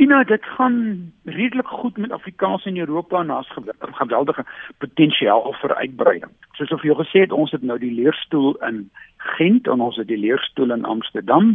Ina, 0.00 0.24
dit 0.24 0.44
gaan 0.44 1.12
redelik 1.24 1.66
goed 1.66 1.96
met 1.96 2.12
Afrikaans 2.12 2.64
in 2.64 2.78
Europa 2.78 3.20
en 3.20 3.26
daar's 3.26 3.52
geweldige 3.78 4.44
potensiaal 4.78 5.52
vir 5.60 5.74
uitbreiding. 5.74 6.30
Soos 6.56 6.72
of 6.72 6.82
jy 6.82 6.94
gesê 6.96 7.24
het, 7.26 7.34
ons 7.36 7.52
het 7.52 7.62
nou 7.62 7.76
die 7.78 7.92
leerstoel 7.92 8.54
in 8.64 8.78
Gent 9.36 9.68
en 9.68 9.84
ons 9.84 9.98
het 10.00 10.08
die 10.08 10.16
leerstoel 10.16 10.72
in 10.72 10.88
Amsterdam. 10.88 11.50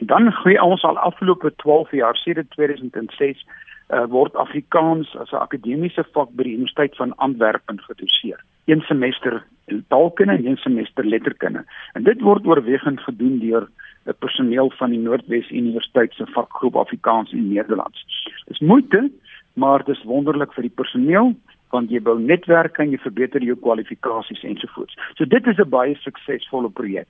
En 0.00 0.06
dan 0.06 0.32
gee 0.32 0.62
ons 0.62 0.82
al 0.88 0.98
afgelope 0.98 1.52
12 1.56 1.92
jaar 2.00 2.16
sedert 2.16 2.50
2006 2.56 3.44
uh, 3.44 4.06
word 4.08 4.40
Afrikaans 4.40 5.12
as 5.20 5.36
'n 5.36 5.44
akademiese 5.44 6.04
vak 6.16 6.32
by 6.32 6.48
die 6.48 6.56
Universiteit 6.56 6.96
van 6.96 7.16
Antwerpen 7.16 7.80
gedoseer. 7.80 8.40
Een 8.64 8.80
semester 8.88 9.44
taalkunde 9.88 10.32
en 10.32 10.46
een 10.46 10.56
semester 10.56 11.04
letterkunde. 11.04 11.64
En 11.92 12.02
dit 12.02 12.20
word 12.20 12.46
oorwegend 12.46 13.00
gedoen 13.00 13.38
deur 13.38 13.68
personeel 14.18 14.70
van 14.78 14.90
die 14.90 14.98
Noordwes 14.98 15.50
Universiteit 15.50 16.12
se 16.14 16.26
vakgroep 16.34 16.76
Afrikaans 16.76 17.32
en 17.32 17.48
Nederlands. 17.48 18.04
Dis 18.46 18.58
moeite, 18.58 19.10
maar 19.54 19.84
dis 19.84 20.02
wonderlik 20.08 20.52
vir 20.52 20.68
die 20.68 20.76
personeel 20.82 21.34
want 21.72 21.88
jy 21.90 22.02
bou 22.04 22.18
netwerke 22.20 22.82
en 22.84 22.90
jy 22.92 22.98
verbeter 23.00 23.44
jou 23.44 23.56
kwalifikasies 23.56 24.42
ensovoorts. 24.44 24.96
So 25.16 25.24
dit 25.24 25.46
is 25.46 25.58
'n 25.58 25.70
baie 25.70 25.94
suksesvolle 26.04 26.70
projek. 26.70 27.08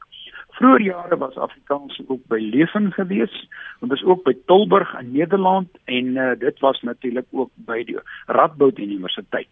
Vroeger 0.58 0.82
jare 0.82 1.16
was 1.16 1.36
Afrikaans 1.36 2.00
ook 2.06 2.20
by 2.28 2.38
Leven 2.38 2.92
gewees, 2.92 3.48
en 3.80 3.88
dis 3.88 4.04
ook 4.04 4.22
by 4.24 4.34
Tilburg 4.46 4.94
in 5.00 5.12
Nederland 5.12 5.68
en 5.84 6.16
uh, 6.16 6.32
dit 6.38 6.60
was 6.60 6.82
natuurlik 6.82 7.26
ook 7.30 7.50
by 7.54 7.84
die 7.84 7.98
Radboud 8.26 8.78
Universiteit. 8.78 9.48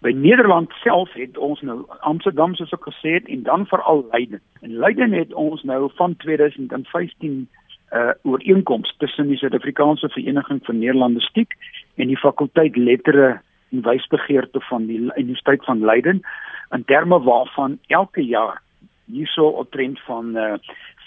By 0.00 0.12
Nederland 0.16 0.72
self 0.80 1.12
het 1.12 1.36
ons 1.36 1.60
nou 1.60 1.82
Amsterdam 2.08 2.54
soos 2.56 2.72
ek 2.72 2.86
gesê 2.88 3.18
het 3.18 3.26
en 3.28 3.42
dan 3.44 3.66
veral 3.68 4.06
Leiden. 4.12 4.40
En 4.64 4.78
Leiden 4.80 5.12
het 5.12 5.34
ons 5.36 5.62
nou 5.68 5.90
van 5.98 6.16
2015 6.16 7.42
uh 7.90 8.12
ooreenkoms 8.22 8.94
tussen 9.02 9.28
die 9.28 9.36
Suid-Afrikaanse 9.36 10.08
Vereniging 10.14 10.60
vir 10.64 10.74
Nederlandistiek 10.78 11.56
en 11.98 12.08
die 12.08 12.18
fakulteit 12.18 12.76
lettere 12.78 13.40
en 13.74 13.82
wysbegeerte 13.82 14.62
van 14.70 14.86
die 14.86 15.00
Universiteit 15.00 15.64
van 15.66 15.84
Leiden 15.84 16.22
in 16.70 16.84
terme 16.84 17.18
waarvan 17.26 17.78
elke 17.86 18.22
jaar 18.24 18.62
hierso 19.10 19.52
optrend 19.62 20.00
van 20.06 20.36
uh 20.36 20.54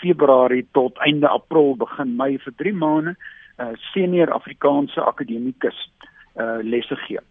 Februarie 0.03 0.67
tot 0.75 0.97
einde 1.07 1.27
April 1.27 1.77
begin 1.79 2.17
Mei 2.19 2.35
vir 2.45 2.53
3 2.62 2.73
maande 2.75 3.15
uh 3.57 3.73
senior 3.93 4.31
Afrikaanse 4.35 5.01
akademikus 5.01 5.88
uh 6.35 6.59
lesse 6.62 6.95
gee. 7.07 7.23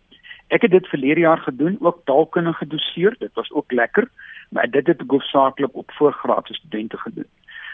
Ek 0.53 0.67
het 0.67 0.71
dit 0.75 0.89
verlede 0.93 1.25
jaar 1.25 1.41
gedoen, 1.41 1.79
ook 1.81 2.03
taalkunde 2.05 2.53
gedoseer. 2.53 3.17
Dit 3.19 3.33
was 3.35 3.51
ook 3.53 3.73
lekker, 3.73 4.09
maar 4.51 4.71
dit 4.71 4.87
het 4.87 5.01
ek 5.01 5.11
hoofsaaklik 5.11 5.77
op 5.77 5.91
voorgraadse 5.97 6.55
studente 6.55 6.99
gedoen. 7.01 7.29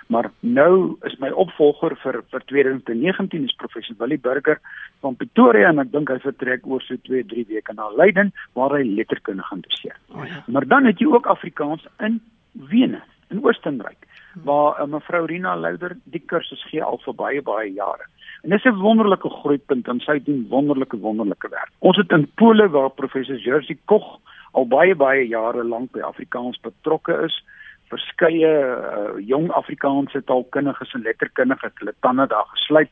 Maar 0.09 0.31
nou 0.41 0.97
is 1.05 1.17
my 1.21 1.29
opvolger 1.37 1.93
vir 2.01 2.23
vir 2.33 2.45
2019 2.49 3.45
is 3.45 3.57
professor 3.61 3.97
Willie 3.99 4.19
Burger 4.19 4.61
van 5.05 5.17
Pretoria 5.21 5.69
en 5.69 5.83
ek 5.83 5.91
dink 5.93 6.09
hy 6.09 6.17
vertrek 6.23 6.65
oor 6.65 6.81
so 6.87 6.97
2, 7.11 7.27
3 7.29 7.45
weke 7.51 7.75
na 7.77 7.91
Leiden 7.93 8.33
waar 8.57 8.79
hy 8.79 8.87
letterkunde 8.87 9.45
gaan 9.51 9.61
doseer. 9.67 9.99
Oh 10.15 10.25
ja. 10.25 10.41
Maar 10.47 10.67
dan 10.71 10.89
het 10.89 11.03
jy 11.03 11.11
ook 11.13 11.29
Afrikaans 11.29 11.85
in 11.99 12.23
Wene 12.71 13.03
in 13.29 13.45
Oostenryk 13.45 14.09
waar 14.45 14.81
uh, 14.81 14.87
mevrou 14.87 15.27
Rina 15.27 15.57
Louder 15.57 15.97
die 16.05 16.23
kursus 16.27 16.63
gee 16.71 16.83
al 16.83 17.01
vir 17.05 17.15
baie 17.15 17.43
baie 17.43 17.73
jare. 17.73 18.07
En 18.43 18.51
dis 18.51 18.65
'n 18.65 18.81
wonderlike 18.81 19.31
groeipunt 19.31 19.89
en 19.89 20.01
sy 20.01 20.19
doen 20.23 20.47
wonderlike 20.49 20.99
wonderlike 20.99 21.49
werk. 21.49 21.71
Ons 21.79 21.97
het 21.97 22.11
in 22.11 22.31
Pole 22.35 22.69
waar 22.69 22.91
professor 22.91 23.37
Jersey 23.37 23.79
Koch 23.85 24.19
al 24.53 24.67
baie 24.67 24.95
baie 24.95 25.27
jare 25.29 25.65
lank 25.65 25.93
by 25.93 26.01
Afrikaans 26.01 26.61
betrokke 26.61 27.25
is, 27.25 27.45
verskeie 27.89 28.49
uh, 28.49 29.19
jong 29.27 29.51
Afrikaanse 29.51 30.25
taalkundiges 30.25 30.95
en 30.95 31.03
letterkundiges 31.03 31.71
het 31.71 31.79
hulle 31.79 31.95
tande 32.01 32.27
daar 32.27 32.49
gesluit 32.53 32.91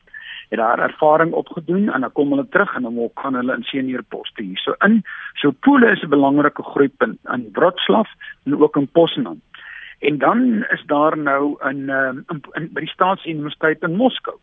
het 0.49 0.59
daar 0.59 0.79
ervaring 0.79 1.33
opgedoen 1.33 1.89
en 1.93 2.01
dan 2.01 2.11
kom 2.11 2.29
hulle 2.29 2.47
terug 2.49 2.75
en 2.75 2.81
dan 2.81 3.09
kan 3.13 3.35
hulle 3.35 3.55
in 3.55 3.63
senior 3.63 4.03
poste 4.03 4.43
hier. 4.43 4.57
So 4.57 4.75
in 4.85 5.03
so 5.33 5.51
Pole 5.51 5.91
is 5.91 6.03
'n 6.03 6.09
belangrike 6.09 6.63
groeipunt 6.63 7.19
in 7.33 7.49
Wroclaw 7.51 8.05
en 8.45 8.61
ook 8.61 8.75
in 8.75 8.87
Poznan. 8.87 9.41
En 9.99 10.17
dan 10.17 10.65
is 10.69 10.83
daar 10.85 11.17
nou 11.17 11.69
in 11.69 11.77
uh, 11.77 12.11
in, 12.27 12.43
in 12.51 12.69
by 12.73 12.83
die 12.85 12.89
Staatsuniversiteit 12.89 13.81
in 13.81 13.95
Moskou 13.95 14.37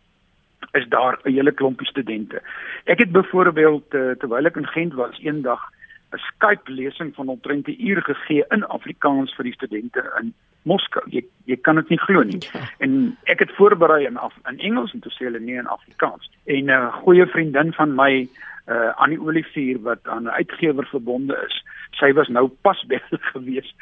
is 0.73 0.89
daar 0.89 1.19
'n 1.23 1.33
hele 1.33 1.53
klompie 1.53 1.87
studente. 1.87 2.43
Ek 2.85 2.99
het 2.99 3.13
byvoorbeeld 3.13 3.95
uh, 3.95 4.11
terwyl 4.11 4.47
ek 4.47 4.57
in 4.57 4.67
Gent 4.67 4.95
was 4.95 5.19
eendag 5.19 5.71
'n 6.13 6.19
Skype 6.19 6.71
lesing 6.73 7.15
van 7.15 7.29
omtrent 7.29 7.67
'n 7.67 7.77
uur 7.79 8.03
gegee 8.03 8.45
in 8.49 8.67
Afrikaans 8.67 9.35
vir 9.35 9.45
die 9.45 9.53
studente 9.53 10.13
in 10.21 10.35
Moskou. 10.63 11.03
Jy 11.11 11.25
jy 11.45 11.57
kan 11.57 11.75
dit 11.75 11.89
nie 11.89 11.99
glo 11.99 12.23
nie. 12.23 12.43
Ja. 12.53 12.71
En 12.79 13.17
ek 13.25 13.39
het 13.39 13.55
voorberei 13.55 14.05
in 14.07 14.17
af, 14.17 14.35
in 14.49 14.59
Engels 14.59 14.93
en 14.93 15.01
toe 15.01 15.13
sê 15.13 15.25
hulle 15.25 15.41
nee 15.41 15.59
in 15.59 15.67
Afrikaans. 15.67 16.31
En 16.45 16.65
'n 16.65 16.69
uh, 16.69 16.95
goeie 16.95 17.27
vriendin 17.27 17.73
van 17.73 17.95
my 17.95 18.29
uh 18.69 18.97
Annie 18.97 19.21
Olivier 19.21 19.81
wat 19.83 20.01
aan 20.03 20.23
'n 20.23 20.37
uitgewer 20.41 20.87
verbonde 20.87 21.45
is. 21.47 21.65
Sy 21.91 22.13
was 22.13 22.29
nou 22.29 22.49
pas 22.49 22.85
by 22.89 22.99
gewees 23.11 23.75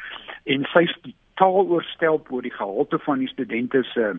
en 0.43 0.65
sy 0.73 0.87
totaal 1.35 1.67
oorstelp 1.67 2.31
oor 2.31 2.41
die 2.41 2.53
gehalte 2.53 2.99
van 2.99 3.19
die 3.19 3.27
studente 3.27 3.83
se 3.83 4.13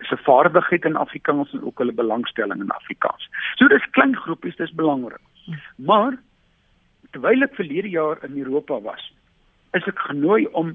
se 0.00 0.16
vaardigheid 0.16 0.84
in 0.84 0.96
Afrikaans 0.96 1.52
en 1.52 1.62
ook 1.64 1.78
hulle 1.78 1.92
belangstelling 1.92 2.60
in 2.60 2.70
Afrikaans. 2.70 3.28
So 3.54 3.68
dis 3.68 3.90
klein 3.90 4.16
groepies, 4.16 4.56
dis 4.56 4.74
belangrik. 4.74 5.20
Maar 5.76 6.18
terwyl 7.10 7.46
ek 7.46 7.54
verlede 7.54 7.88
jaar 7.88 8.18
in 8.26 8.36
Europa 8.38 8.80
was, 8.80 9.12
is 9.72 9.86
ek 9.86 9.98
genooi 10.10 10.46
om 10.52 10.74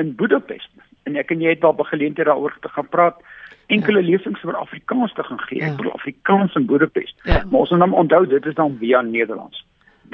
in 0.00 0.14
Budapest 0.16 0.70
en 1.04 1.16
ek 1.16 1.34
en 1.34 1.42
jy 1.42 1.56
het 1.56 1.60
daar 1.60 1.74
begeleentheid 1.74 2.28
daaroor 2.28 2.56
te 2.60 2.68
gaan 2.68 2.88
praat 2.88 3.20
enkele 3.66 4.00
ja. 4.00 4.06
lesings 4.06 4.44
oor 4.44 4.56
Afrikaans 4.56 5.12
te 5.12 5.24
gaan 5.26 5.40
gee. 5.48 5.58
Ja. 5.60 5.72
Ek 5.72 5.76
bedoel 5.76 5.98
Afrikaans 5.98 6.54
in 6.54 6.66
Budapest. 6.70 7.18
Ja. 7.24 7.42
Maar 7.50 7.66
ons 7.66 7.70
moet 7.70 7.98
onthou 8.04 8.26
dit 8.26 8.46
is 8.46 8.54
dan 8.54 8.76
via 8.78 9.02
Nederlands. 9.02 9.64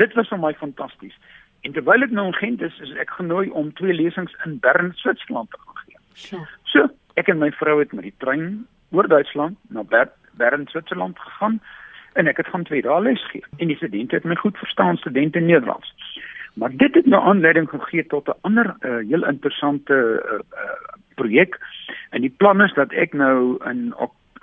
Dit 0.01 0.15
was 0.15 0.29
vir 0.29 0.41
my 0.41 0.53
fantasties. 0.55 1.15
En 1.67 1.73
terwyl 1.75 2.07
ek 2.07 2.13
nou 2.15 2.29
in 2.31 2.37
Gent 2.39 2.61
is, 2.63 2.75
is 2.85 2.93
ek 3.03 3.11
genooi 3.19 3.49
om 3.51 3.73
twee 3.75 3.95
lesings 3.95 4.35
in 4.47 4.61
Bern, 4.63 4.93
Switserland 5.01 5.51
te 5.51 5.59
gaan 5.65 5.81
gee. 5.83 5.99
So. 6.15 6.45
so, 6.71 6.87
ek 7.19 7.31
en 7.33 7.41
my 7.43 7.51
vrou 7.59 7.81
het 7.81 7.95
met 7.97 8.07
die 8.07 8.15
trein 8.23 8.45
oor 8.95 9.09
Duitsland 9.11 9.59
na 9.75 9.83
Ber 9.83 10.13
Bern, 10.39 10.69
Switserland 10.71 11.19
gegaan 11.19 11.59
en 12.15 12.31
ek 12.31 12.39
het 12.39 12.53
gaan 12.53 12.65
twee 12.69 12.85
dae 12.87 13.01
les 13.03 13.25
gee. 13.33 13.43
En 13.59 13.73
die 13.73 13.79
studente 13.81 14.15
het 14.15 14.29
my 14.29 14.37
goed 14.39 14.59
verstaan, 14.63 15.01
studente 15.03 15.43
Nederlands. 15.43 15.91
Maar 16.55 16.77
dit 16.85 16.95
het 16.95 17.09
nou 17.11 17.21
aanleiding 17.33 17.67
gegee 17.73 18.07
tot 18.15 18.31
'n 18.31 18.39
ander 18.47 18.71
uh, 18.81 19.03
heel 19.09 19.27
interessante 19.27 19.97
uh, 19.97 20.39
uh, 20.39 20.77
projek. 21.19 21.59
En 22.11 22.21
die 22.21 22.35
plan 22.37 22.63
is 22.63 22.73
dat 22.79 22.93
ek 22.93 23.13
nou 23.13 23.59
in 23.65 23.91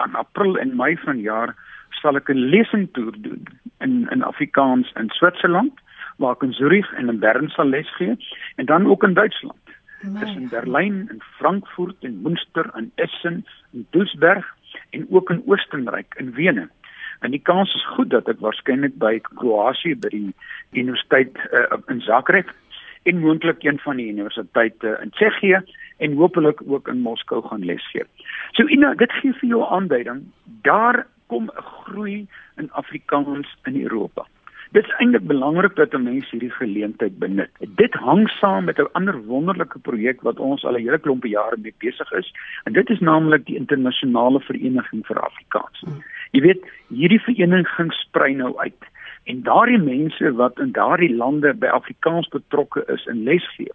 in 0.03 0.15
April 0.15 0.57
en 0.57 0.75
Mei 0.75 0.97
van 0.97 1.21
jaar 1.21 1.55
sal 1.89 2.15
ek 2.19 2.29
'n 2.29 2.51
lesing 2.51 2.89
toer 2.91 3.15
doen 3.17 3.47
in 3.79 4.07
in 4.11 4.23
Afrikaans 4.23 4.91
in 4.99 5.09
Switserland 5.09 5.73
waar 6.23 6.37
ek 6.39 6.47
in 6.47 6.55
Zurich 6.55 6.89
en 6.99 7.11
in 7.11 7.19
Bern 7.19 7.51
sal 7.53 7.71
les 7.75 7.89
gee 7.97 8.15
en 8.55 8.65
dan 8.71 8.87
ook 8.87 9.03
in 9.03 9.13
Duitsland. 9.13 9.59
Dis 10.03 10.35
in 10.35 10.49
Berlyn 10.51 11.05
en 11.11 11.21
Frankfurt 11.39 12.03
en 12.03 12.21
Münster 12.23 12.69
en 12.75 12.91
Essen 12.95 13.45
en 13.73 13.85
Duisburg 13.95 14.47
en 14.89 15.05
ook 15.09 15.29
in 15.29 15.43
Oostenryk 15.45 16.15
in 16.19 16.33
Wene. 16.35 16.69
En 17.23 17.31
die 17.31 17.39
kans 17.39 17.75
is 17.75 17.85
goed 17.95 18.09
dat 18.11 18.27
ek 18.27 18.41
waarskynlik 18.43 18.97
by 18.99 19.15
Kroasie 19.39 19.95
by 19.95 20.11
die 20.11 20.33
universiteit 20.75 21.39
uh, 21.51 21.79
in 21.91 22.03
Zagreb 22.03 22.51
en 23.07 23.19
moontlik 23.23 23.63
een 23.63 23.79
van 23.83 23.99
die 23.99 24.09
universiteite 24.11 24.97
in 25.03 25.15
Tsjechië 25.15 25.61
en 26.03 26.19
hopelik 26.19 26.59
ook 26.67 26.87
in 26.91 26.99
Moskou 27.03 27.39
gaan 27.47 27.63
les 27.65 27.83
gee. 27.91 28.03
So 28.51 28.67
Ina, 28.67 28.93
dit 28.99 29.11
gee 29.21 29.35
vir 29.39 29.49
jou 29.55 29.63
aanduiding, 29.63 30.23
daar 30.67 31.05
kom 31.27 31.47
'n 31.47 31.63
groei 31.83 32.27
in 32.57 32.71
Afrikaans 32.71 33.47
in 33.63 33.81
Europa. 33.81 34.27
Dit 34.73 34.87
is 34.89 34.93
eintlik 34.97 35.27
belangrik 35.29 35.75
dat 35.75 35.93
'n 35.93 36.03
mens 36.03 36.29
hierdie 36.31 36.51
geleentheid 36.51 37.19
benut. 37.19 37.51
Dit 37.81 37.93
hang 37.93 38.29
saam 38.29 38.65
met 38.65 38.79
'n 38.79 38.89
ander 38.91 39.17
wonderlike 39.25 39.79
projek 39.79 40.21
wat 40.21 40.39
ons 40.39 40.65
al 40.65 40.75
'n 40.77 40.81
hele 40.85 40.99
klompe 40.99 41.27
jare 41.27 41.57
mee 41.57 41.73
besig 41.77 42.11
is, 42.11 42.33
en 42.63 42.73
dit 42.73 42.89
is 42.89 42.99
naamlik 42.99 43.45
die 43.45 43.55
internasionale 43.55 44.39
vereniging 44.39 45.05
vir 45.05 45.19
Afrikaans. 45.19 45.79
Hmm. 45.79 46.03
Jy 46.31 46.41
weet, 46.41 46.61
hierdie 46.87 47.21
vereniging 47.21 47.93
sprei 47.93 48.33
nou 48.33 48.57
uit 48.57 48.83
en 49.23 49.43
daardie 49.43 49.77
mense 49.77 50.33
wat 50.33 50.59
in 50.59 50.71
daardie 50.71 51.15
lande 51.15 51.53
by 51.53 51.67
Afrikaans 51.67 52.27
betrokke 52.27 52.83
is 52.87 53.05
in 53.05 53.23
lesgee. 53.23 53.71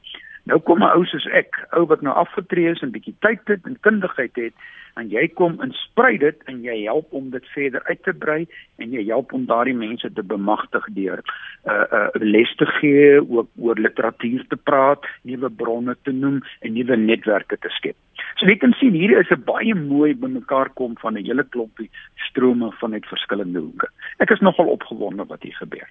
Nou 0.49 0.59
kom 0.65 0.81
'n 0.81 0.97
ou 0.97 1.05
soos 1.05 1.27
ek, 1.37 1.53
ou 1.77 1.85
wat 1.87 2.01
nou 2.01 2.15
afgetree 2.15 2.71
is 2.71 2.81
en 2.83 2.91
bietjie 2.91 3.15
tyd 3.21 3.45
het 3.53 3.67
en 3.69 3.81
kundigheid 3.81 4.37
het, 4.37 4.55
en 4.99 5.11
jy 5.13 5.29
kom 5.39 5.59
en 5.65 5.73
sprei 5.77 6.17
dit 6.19 6.39
en 6.51 6.63
jy 6.65 6.77
help 6.87 7.13
om 7.17 7.31
dit 7.31 7.45
verder 7.55 7.85
uit 7.87 8.01
te 8.03 8.15
brei 8.25 8.41
en 8.83 8.95
jy 8.95 9.05
help 9.11 9.33
om 9.37 9.47
daardie 9.47 9.77
mense 9.77 10.11
te 10.15 10.25
bemagtig 10.33 10.87
deur 10.97 11.23
'n 11.23 11.71
uh, 11.71 11.85
uh, 11.99 12.09
les 12.15 12.55
te 12.57 12.67
gee, 12.79 13.21
ook 13.21 13.49
oor 13.57 13.79
literatuur 13.79 14.47
te 14.49 14.57
praat, 14.57 15.07
nuwe 15.23 15.51
bronne 15.51 15.97
te 16.03 16.13
noem 16.13 16.43
en 16.61 16.73
nuwe 16.73 16.97
netwerke 16.97 17.59
te 17.59 17.69
skep. 17.69 17.97
So 18.37 18.47
jy 18.47 18.57
kan 18.57 18.73
sien 18.81 18.93
hier 18.93 19.19
is 19.19 19.31
'n 19.31 19.45
baie 19.45 19.75
mooi 19.75 20.15
bymekaar 20.15 20.71
kom 20.75 20.97
van 20.99 21.15
'n 21.15 21.25
hele 21.25 21.45
klompie 21.45 21.91
strome 22.29 22.73
vanuit 22.81 23.07
verskillende 23.07 23.59
hoeke. 23.59 23.89
Ek 24.19 24.31
is 24.31 24.41
nogal 24.41 24.67
opgewonde 24.67 25.25
wat 25.27 25.43
hier 25.43 25.55
gebeur. 25.55 25.89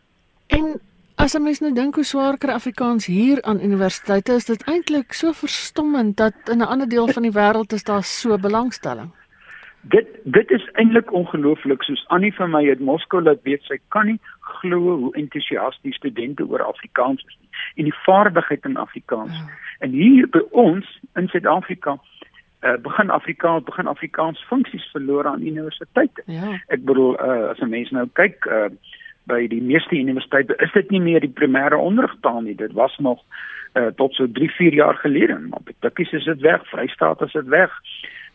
En 0.47 0.79
As 1.17 1.33
jy 1.33 1.39
mens 1.41 1.59
nou 1.63 1.71
dink 1.73 1.95
hoe 1.97 2.03
swaar 2.05 2.35
kry 2.37 2.53
Afrikaans 2.53 3.07
hier 3.09 3.39
aan 3.49 3.57
universiteite, 3.65 4.35
is 4.37 4.45
dit 4.45 4.61
eintlik 4.69 5.15
so 5.17 5.33
verstommend 5.33 6.13
dat 6.21 6.51
in 6.53 6.61
'n 6.61 6.69
ander 6.73 6.89
deel 6.89 7.07
van 7.07 7.23
die 7.25 7.33
wêreld 7.33 7.73
is 7.73 7.83
daar 7.83 8.03
so 8.03 8.37
belangstelling. 8.37 9.09
Dit 9.81 10.07
dit 10.23 10.51
is 10.51 10.69
eintlik 10.73 11.11
ongelooflik 11.11 11.81
soos 11.83 12.05
Annie 12.07 12.33
van 12.33 12.51
my 12.51 12.69
uit 12.69 12.79
Moskou 12.79 13.21
laat 13.21 13.41
weet 13.43 13.63
sy 13.63 13.79
kan 13.87 14.05
nie 14.05 14.19
glo 14.39 14.97
hoe 14.97 15.15
entoesiasties 15.15 15.95
studente 15.95 16.45
oor 16.45 16.61
Afrikaans 16.61 17.23
is 17.25 17.37
nie 17.39 17.49
en 17.75 17.83
die 17.83 17.99
vaardigheid 18.05 18.65
in 18.65 18.77
Afrikaans. 18.77 19.33
Ja. 19.33 19.49
En 19.79 19.91
hier 19.91 20.29
by 20.29 20.41
ons 20.51 20.99
in 21.15 21.27
Suid-Afrika 21.27 21.97
uh, 22.61 22.77
begin 22.81 23.09
Afrikaans 23.09 23.63
begin 23.63 23.87
Afrikaans 23.87 24.45
funksies 24.47 24.89
verloor 24.91 25.25
aan 25.25 25.41
universiteite. 25.41 26.21
Ja. 26.25 26.61
Ek 26.67 26.85
bedoel 26.85 27.13
uh, 27.19 27.49
as 27.49 27.59
'n 27.59 27.69
mens 27.69 27.89
nou 27.91 28.07
kyk 28.13 28.45
uh, 28.45 28.69
by 29.27 29.47
die 29.51 29.61
meeste 29.61 29.95
universiteite 29.95 30.55
is 30.63 30.71
dit 30.75 30.89
nie 30.93 31.01
meer 31.03 31.23
die 31.23 31.33
primêre 31.39 31.77
onderrigtaal 31.77 32.41
nie. 32.45 32.55
Dit 32.55 32.73
was 32.77 32.95
nog 33.03 33.21
uh, 33.73 33.91
tot 33.99 34.15
so 34.15 34.27
3, 34.31 34.49
4 34.57 34.73
jaar 34.73 34.95
gelede. 35.03 35.39
Maar 35.49 35.63
by 35.67 35.75
Tikkies 35.79 36.15
is 36.17 36.25
dit 36.29 36.41
weg, 36.45 36.63
Vrystaat 36.71 37.21
is 37.21 37.35
dit 37.35 37.51
weg. 37.53 37.73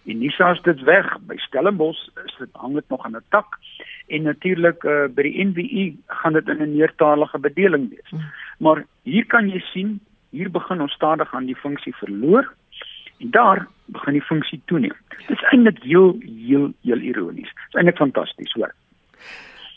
En 0.07 0.19
Nisa 0.19 0.51
is 0.51 0.63
dit 0.63 0.81
weg. 0.89 1.09
By 1.27 1.39
Stellenbosch 1.47 2.09
is 2.25 2.37
dit 2.39 2.49
hang 2.53 2.75
dit 2.75 2.89
nog 2.89 3.05
aan 3.05 3.17
'n 3.17 3.25
tak. 3.29 3.59
En 4.07 4.23
natuurlik 4.23 4.83
uh, 4.83 5.07
by 5.15 5.23
die 5.23 5.45
NWU 5.45 5.85
gaan 6.07 6.33
dit 6.33 6.49
in 6.49 6.63
'n 6.63 6.77
meertalige 6.77 7.39
bedeling 7.39 7.89
wees. 7.91 8.11
Hmm. 8.11 8.31
Maar 8.59 8.85
hier 9.03 9.27
kan 9.27 9.49
jy 9.49 9.61
sien, 9.73 10.01
hier 10.31 10.51
begin 10.51 10.81
ons 10.81 10.93
stadig 10.93 11.35
aan 11.35 11.47
die 11.47 11.57
funksie 11.57 11.95
verloor 11.97 12.53
en 13.19 13.31
daar 13.31 13.69
begin 13.85 14.13
die 14.13 14.23
funksie 14.23 14.61
toeneem. 14.65 14.97
Dit 15.27 15.31
is 15.31 15.43
eintlik 15.51 15.83
heel 15.83 16.17
heel 16.21 16.73
heel 16.83 16.99
ironies. 16.99 17.53
Dit 17.55 17.69
is 17.69 17.75
eintlik 17.75 17.97
fantasties, 17.97 18.53
hoor. 18.53 18.75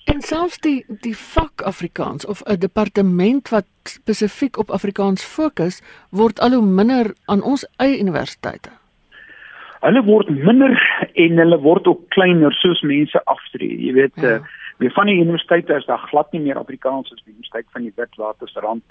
En 0.05 0.21
selfs 0.21 0.59
die 0.61 0.85
die 1.01 1.15
vak 1.17 1.61
Afrikaans 1.65 2.25
of 2.25 2.41
'n 2.45 2.59
departement 2.59 3.49
wat 3.49 3.65
spesifiek 3.83 4.57
op 4.57 4.69
Afrikaans 4.69 5.25
fokus, 5.25 5.81
word 6.09 6.39
al 6.39 6.53
hoe 6.53 6.65
minder 6.65 7.13
aan 7.25 7.41
ons 7.41 7.65
eie 7.77 7.99
universiteite. 7.99 8.69
Hulle 9.81 10.03
word 10.03 10.29
minder 10.29 10.73
en 11.13 11.37
hulle 11.37 11.59
word 11.61 11.87
ook 11.87 12.09
kleiner 12.09 12.53
soos 12.53 12.81
mense 12.81 13.21
aftree. 13.23 13.77
Jy 13.85 13.93
weet, 13.93 14.15
ja. 14.15 14.35
uh, 14.35 14.39
by 14.77 14.89
van 14.89 15.05
die 15.05 15.19
universiteite 15.19 15.73
is 15.73 15.85
daar 15.85 16.07
glad 16.09 16.31
nie 16.31 16.41
meer 16.41 16.57
Afrikaans 16.57 17.11
as 17.11 17.21
die 17.23 17.33
Universiteit 17.33 17.65
van 17.71 17.81
die 17.81 17.93
Witwatersrand 17.95 18.83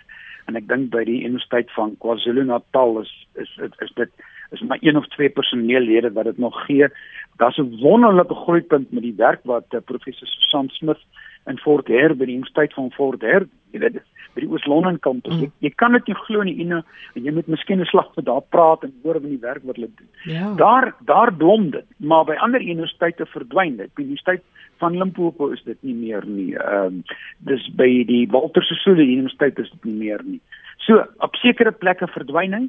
en 0.46 0.56
ek 0.56 0.68
dink 0.68 0.90
by 0.90 1.04
die 1.04 1.22
Universiteit 1.24 1.70
van 1.76 1.96
KwaZulu-Natal 2.02 3.00
is 3.00 3.12
is 3.34 3.50
is, 3.66 3.74
is 3.86 3.92
dit 3.94 4.10
is 4.54 4.62
maar 4.62 4.80
een 4.80 4.96
of 4.96 5.06
twee 5.14 5.28
personeellede 5.28 6.12
wat 6.12 6.30
dit 6.30 6.38
nog 6.38 6.64
gee. 6.64 6.88
Daar's 7.36 7.58
'n 7.58 7.76
wonderlike 7.82 8.34
groeipunt 8.34 8.92
met 8.92 9.02
die 9.02 9.14
werk 9.16 9.40
wat 9.44 9.66
uh, 9.70 9.80
professor 9.84 10.28
Susan 10.28 10.68
Smith 10.68 11.02
in 11.46 11.58
Fort 11.58 11.88
Hare 11.88 12.14
by 12.14 12.24
die 12.24 12.36
Universiteit 12.38 12.72
van 12.74 12.90
Fort 12.90 13.22
Hare, 13.22 13.48
jy 13.72 13.80
weet 13.82 14.02
by 14.34 14.42
die 14.42 14.50
Oos-London 14.50 14.98
kampus. 15.04 15.34
Mm. 15.36 15.44
Jy, 15.44 15.68
jy 15.68 15.70
kan 15.78 15.94
dit 15.96 16.10
nie 16.10 16.16
glo 16.24 16.42
nie 16.46 16.56
en 16.64 16.82
jy 17.14 17.32
moet 17.34 17.50
miskien 17.50 17.80
'n 17.80 17.90
slag 17.90 18.10
vir 18.14 18.24
daar 18.24 18.42
praat 18.54 18.84
en 18.84 18.92
hoor 19.02 19.20
van 19.20 19.30
die 19.30 19.40
werk 19.42 19.62
wat 19.64 19.76
hulle 19.76 19.90
doen. 19.94 20.10
Ja. 20.24 20.54
Daar 20.54 20.94
daar 21.06 21.32
blom 21.32 21.70
dit, 21.70 21.86
maar 21.98 22.24
by 22.24 22.34
ander 22.34 22.60
universiteite 22.60 23.26
verdwyn 23.26 23.76
dit. 23.76 23.94
By 23.94 24.02
die 24.02 24.10
Universiteit 24.10 24.42
van 24.78 24.98
Limpopo 24.98 25.50
is 25.54 25.62
dit 25.64 25.78
nie 25.82 25.94
meer 25.94 26.26
nie. 26.26 26.54
Ehm 26.56 26.86
um, 26.86 27.02
dis 27.38 27.68
by 27.76 28.04
die 28.06 28.26
Walter 28.30 28.62
Sisulu 28.62 29.02
Universiteit 29.02 29.58
is 29.58 29.70
dit 29.70 29.84
nie 29.84 29.98
meer 30.08 30.22
nie. 30.24 30.40
So 30.78 31.04
op 31.18 31.36
sekere 31.36 31.72
plekke 31.72 32.06
verdwyn 32.06 32.52
hy, 32.52 32.68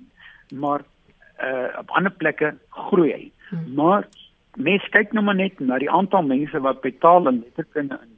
maar 0.53 0.85
uh 1.43 1.79
op 1.79 1.89
ander 1.89 2.11
plekke 2.11 2.55
groei 2.69 3.11
hy. 3.11 3.31
Hmm. 3.49 3.73
Maar 3.75 4.07
mens 4.55 4.89
kyk 4.89 5.13
nou 5.13 5.23
maar 5.25 5.35
net 5.35 5.59
na 5.59 5.79
die 5.79 5.91
aantal 5.91 6.23
mense 6.23 6.59
wat 6.59 6.81
betaal 6.81 7.27
en 7.27 7.43
letterkunde 7.43 7.99
in 8.01 8.15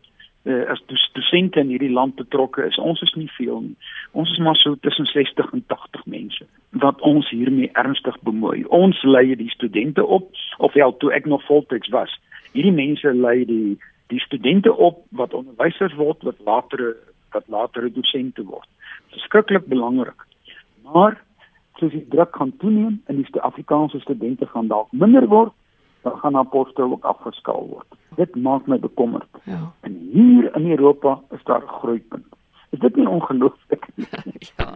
uh, 0.48 0.70
as 0.72 0.82
dosente 1.14 1.60
in 1.60 1.72
hierdie 1.74 1.92
land 1.92 2.16
betrokke 2.16 2.64
is. 2.68 2.78
Ons 2.80 3.02
is 3.02 3.14
nie 3.20 3.30
veel 3.36 3.60
nie. 3.62 3.76
Ons 4.12 4.32
is 4.32 4.42
maar 4.44 4.56
so 4.56 4.76
tussen 4.86 5.06
60 5.12 5.52
en 5.54 5.64
80 5.68 6.06
mense 6.06 6.48
wat 6.84 7.02
ons 7.02 7.30
hiermee 7.34 7.70
ernstig 7.74 8.16
bemoei. 8.28 8.64
Ons 8.76 9.02
lei 9.04 9.36
die 9.36 9.50
studente 9.52 10.06
op 10.06 10.32
of 10.64 10.74
ja, 10.78 10.90
toe 11.02 11.12
ek 11.16 11.26
nog 11.26 11.44
voltyds 11.48 11.92
was. 11.96 12.14
Hierdie 12.54 12.76
mense 12.76 13.14
lei 13.14 13.44
die 13.46 13.78
die 14.08 14.22
studente 14.24 14.72
op 14.72 15.02
wat 15.20 15.34
onderwysers 15.36 15.96
word 16.00 16.24
wat 16.24 16.40
later 16.46 16.96
wat 17.36 17.48
later 17.52 17.90
dosente 17.92 18.46
word. 18.48 18.68
Skrikkelik 19.28 19.66
belangrik. 19.68 20.22
Maar 20.88 21.18
soos 21.80 21.92
die 21.92 22.08
druk 22.10 22.36
gaan 22.36 22.54
toeneem 22.58 23.02
en 23.06 23.16
die 23.16 23.42
Afrikaanse 23.42 24.00
studente 24.00 24.46
gaan 24.46 24.68
dalk 24.68 24.92
minder 24.92 25.28
word, 25.28 25.54
dan 26.02 26.18
gaan 26.18 26.38
apostel 26.38 26.92
ook 26.92 27.06
afgeskaal 27.06 27.68
word. 27.68 28.00
Dit 28.16 28.36
maak 28.36 28.68
my 28.68 28.80
bekommerd. 28.80 29.30
Ja. 29.44 29.72
En 29.82 29.94
hier 30.14 30.56
in 30.56 30.70
Europa 30.70 31.22
is 31.32 31.44
daar 31.44 31.64
'n 31.64 31.78
groeipunt. 31.80 32.26
Is 32.70 32.80
dit 32.80 32.96
nie 32.96 33.08
ongelooflik 33.08 33.88
nie? 33.96 34.08
ja. 34.58 34.76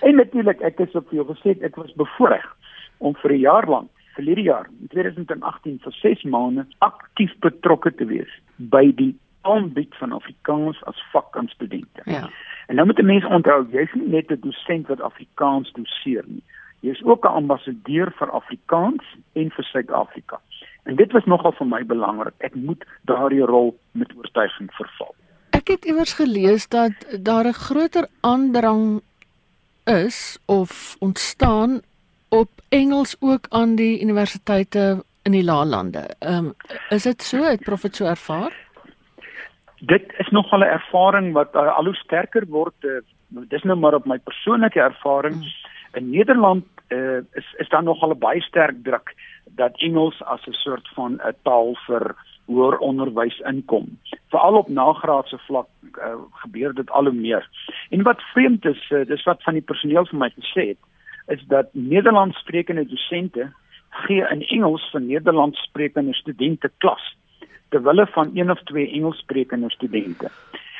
En 0.00 0.14
natuurlik, 0.14 0.60
ek 0.60 0.78
is 0.78 0.94
op 0.94 1.10
jou 1.10 1.26
gesê, 1.34 1.60
ek 1.60 1.76
was 1.76 1.92
bevoorreg 1.92 2.56
om 2.98 3.14
vir 3.14 3.32
'n 3.32 3.38
jaar 3.38 3.68
lank, 3.68 3.90
verlede 4.14 4.42
jaar, 4.42 4.68
in 4.80 4.86
2018 4.88 5.78
vir 5.82 5.92
6 5.92 6.22
maande 6.22 6.66
aktief 6.78 7.32
betrokke 7.38 7.94
te 7.94 8.04
wees 8.04 8.40
by 8.56 8.92
die 8.94 9.18
aanbied 9.40 9.94
van 9.94 10.12
Afrikaans 10.12 10.84
as 10.84 11.02
vak 11.12 11.36
aan 11.36 11.48
studente. 11.48 12.02
Ja. 12.04 12.30
En 12.66 12.74
nou 12.74 12.86
moet 12.86 12.98
'n 12.98 13.06
mens 13.06 13.24
onthou, 13.24 13.66
jy's 13.70 13.92
nie 13.94 14.08
net 14.08 14.30
'n 14.30 14.40
dosent 14.40 14.86
wat 14.86 15.00
Afrikaans 15.00 15.72
doseer 15.72 16.24
nie. 16.26 16.42
Jy's 16.80 17.02
ook 17.04 17.24
'n 17.24 17.36
ambassadeur 17.42 18.12
vir 18.18 18.30
Afrikaans 18.30 19.04
en 19.32 19.50
vir 19.50 19.64
Suid-Afrika. 19.64 20.40
En 20.82 20.96
dit 20.96 21.12
was 21.12 21.24
nogal 21.24 21.52
vir 21.52 21.66
my 21.66 21.84
belangrik. 21.86 22.34
Ek 22.38 22.54
moet 22.54 22.84
daardie 23.02 23.44
rol 23.44 23.78
met 23.92 24.12
oortuiging 24.16 24.70
vervul. 24.72 25.14
Ek 25.50 25.68
het 25.68 25.84
iewers 25.84 26.12
gelees 26.12 26.68
dat 26.68 26.92
daar 27.20 27.46
'n 27.46 27.52
groter 27.52 28.06
aandrang 28.20 29.00
is 29.84 30.38
of 30.46 30.96
ontstaan 30.98 31.80
op 32.28 32.50
Engels 32.68 33.16
ook 33.20 33.46
aan 33.48 33.74
die 33.74 34.02
universiteite 34.02 35.04
in 35.22 35.32
die 35.32 35.44
laalande. 35.44 36.08
Ehm 36.18 36.44
um, 36.44 36.54
is 36.88 37.02
dit 37.02 37.22
so? 37.22 37.42
Het 37.42 37.60
profet 37.60 37.96
so 37.96 38.04
ervaar? 38.04 38.63
Dit 39.86 40.14
is 40.18 40.28
nogal 40.28 40.58
'n 40.58 40.74
ervaring 40.78 41.32
wat 41.32 41.54
uh, 41.54 41.76
al 41.76 41.84
hoe 41.84 41.94
sterker 41.94 42.44
word. 42.48 42.74
Uh, 42.80 43.00
dis 43.28 43.62
nou 43.62 43.78
maar 43.78 43.94
op 43.94 44.06
my 44.06 44.18
persoonlike 44.18 44.80
ervaring. 44.80 45.34
Hmm. 45.34 45.52
In 45.92 46.10
Nederland 46.10 46.64
uh, 46.88 47.16
is 47.32 47.54
is 47.56 47.68
daar 47.68 47.82
nogal 47.82 48.10
'n 48.10 48.18
baie 48.18 48.42
sterk 48.42 48.76
druk 48.82 49.14
dat 49.44 49.76
Engels 49.76 50.22
as 50.22 50.46
'n 50.46 50.52
soort 50.52 50.88
van 50.94 51.12
'n 51.12 51.20
uh, 51.26 51.32
taal 51.42 51.76
vir 51.86 52.14
hoër 52.44 52.78
onderwys 52.78 53.38
inkom. 53.38 53.98
Veral 54.28 54.54
op 54.54 54.68
nagraadse 54.68 55.38
vlak 55.38 55.68
uh, 55.98 56.14
gebeur 56.30 56.74
dit 56.74 56.90
al 56.90 57.04
hoe 57.04 57.12
meer. 57.12 57.48
En 57.90 58.02
wat 58.02 58.22
vreemd 58.32 58.64
is, 58.64 58.90
uh, 58.90 59.06
dis 59.06 59.24
wat 59.24 59.42
van 59.42 59.52
die 59.52 59.62
personeel 59.62 60.06
vir 60.06 60.18
my 60.18 60.30
gesê 60.30 60.66
het, 60.68 60.82
is 61.26 61.44
dat 61.48 61.66
Nederlandssprekende 61.72 62.86
dosente 62.86 63.52
gee 63.90 64.26
in 64.30 64.42
Engels 64.42 64.90
vir 64.92 65.00
Nederlandssprekende 65.00 66.14
studente 66.14 66.70
klas 66.78 67.16
te 67.74 67.82
wille 67.82 68.06
van 68.16 68.30
een 68.34 68.50
of 68.50 68.62
twee 68.70 68.90
Engelssprekende 68.90 69.70
studente. 69.70 70.30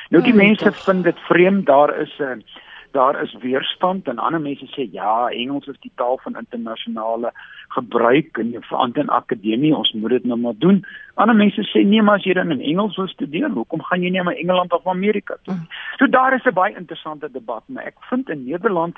Nou 0.09 0.23
die 0.23 0.35
ja, 0.35 0.41
mense 0.43 0.71
vind 0.71 1.03
dit 1.03 1.19
vreemd, 1.27 1.65
daar 1.65 1.91
is 1.99 2.15
'n 2.19 2.23
uh, 2.23 2.63
daar 2.95 3.21
is 3.21 3.35
weerstand 3.41 4.07
en 4.07 4.21
ander 4.23 4.41
mense 4.41 4.67
sê 4.71 4.85
ja, 4.91 5.27
Engels 5.29 5.67
is 5.67 5.79
die 5.83 5.91
taal 5.99 6.19
van 6.23 6.37
internasionale 6.39 7.31
gebruik 7.75 8.37
en 8.43 8.53
verant 8.69 8.99
in 9.01 9.11
akademie, 9.17 9.73
ons 9.75 9.91
moet 9.99 10.15
dit 10.15 10.27
nou 10.31 10.37
maar 10.39 10.57
doen. 10.63 10.79
Ander 11.13 11.35
mense 11.35 11.65
sê 11.71 11.83
nee, 11.83 12.01
maar 12.01 12.21
as 12.21 12.27
jy 12.27 12.37
dan 12.37 12.55
in 12.55 12.63
Engels 12.71 12.95
wil 13.01 13.09
studeer, 13.11 13.49
hoekom 13.57 13.83
gaan 13.89 14.05
jy 14.05 14.13
nie 14.15 14.23
na 14.23 14.35
Engeland 14.35 14.73
of 14.77 14.87
Amerika 14.87 15.35
toe? 15.43 15.57
Mm. 15.57 15.67
So 15.99 16.07
daar 16.17 16.37
is 16.37 16.47
'n 16.47 16.55
baie 16.61 16.77
interessante 16.77 17.31
debat, 17.31 17.63
maar 17.67 17.91
ek 17.91 17.99
vind 18.09 18.29
in 18.29 18.45
Nederland 18.45 18.95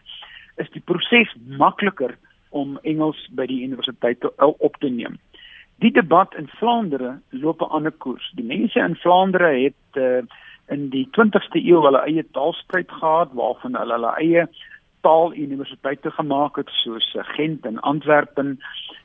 is 0.57 0.69
die 0.77 0.81
proses 0.85 1.33
makliker 1.57 2.17
om 2.49 2.77
Engels 2.83 3.27
by 3.31 3.45
die 3.45 3.63
universiteit 3.63 4.21
op 4.37 4.77
te 4.79 4.89
neem. 4.89 5.17
Die 5.79 5.91
debat 5.91 6.33
in 6.35 6.47
Vlaandere 6.47 7.19
loop 7.29 7.61
'n 7.61 7.69
ander 7.69 7.91
koers. 7.91 8.31
Die 8.35 8.45
mense 8.45 8.79
in 8.79 8.95
Vlaandere 8.95 9.51
het 9.63 10.01
uh, 10.01 10.23
in 10.67 10.89
die 10.89 11.07
20ste 11.17 11.61
eeu 11.61 11.81
hulle 11.85 12.01
eie 12.05 12.25
taalstryd 12.31 12.91
gehad 12.91 13.29
waarvan 13.33 13.75
hulle 13.75 13.93
hulle 13.93 14.13
eie 14.17 14.47
taaluniversiteite 15.05 16.11
gemaak 16.11 16.57
het 16.57 16.69
soos 16.81 17.15
eh, 17.15 17.23
Gent 17.35 17.65
en 17.65 17.79
Antwerpen 17.79 18.57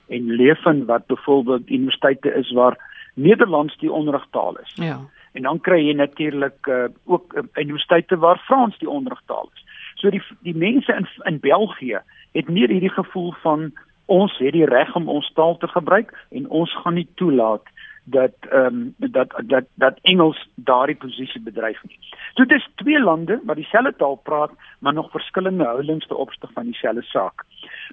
en 0.09 0.31
Leuven 0.37 0.87
wat 0.87 1.07
byvoorbeeld 1.07 1.71
universiteite 1.71 2.35
is 2.35 2.53
waar 2.53 2.77
Nederlands 3.15 3.77
die 3.79 3.93
onderrigtaal 3.93 4.57
is. 4.59 4.73
Ja. 4.75 5.01
En 5.33 5.43
dan 5.43 5.61
kry 5.61 5.79
jy 5.87 5.95
natuurlik 5.97 6.67
uh, 6.67 6.85
ook 7.05 7.33
uh, 7.37 7.43
universiteite 7.55 8.17
waar 8.17 8.39
Frans 8.39 8.79
die 8.79 8.89
onderrigtaal 8.89 9.51
is. 9.55 9.65
So 9.95 10.11
die 10.11 10.23
die 10.41 10.57
mense 10.57 10.93
in 10.93 11.09
in 11.25 11.39
België 11.41 12.01
het 12.33 12.49
nie 12.49 12.67
hierdie 12.67 12.93
gevoel 12.93 13.33
van 13.45 13.73
ons 14.07 14.38
het 14.38 14.53
die 14.53 14.67
reg 14.67 14.95
om 14.95 15.09
ons 15.09 15.33
taal 15.33 15.57
te 15.59 15.69
gebruik 15.69 16.12
en 16.31 16.49
ons 16.49 16.77
gaan 16.83 16.95
nie 16.95 17.09
toelaat 17.15 17.62
dat 18.05 18.35
ehm 18.51 18.67
um, 18.67 18.95
dat 18.99 19.35
dat 19.47 19.65
dat 19.75 19.99
Engels 20.03 20.49
daardie 20.55 20.97
posisie 20.97 21.41
bedryf 21.41 21.83
nie. 21.83 21.99
So 22.35 22.45
dit 22.45 22.59
is 22.59 22.71
twee 22.75 23.01
lande 23.01 23.41
wat 23.45 23.57
dieselfde 23.57 23.95
taal 23.97 24.17
praat, 24.17 24.51
maar 24.79 24.93
nog 24.93 25.11
verskillende 25.11 25.65
houdings 25.65 26.07
te 26.07 26.17
opsig 26.17 26.51
van 26.53 26.65
dieselfde 26.65 27.03
saak. 27.03 27.45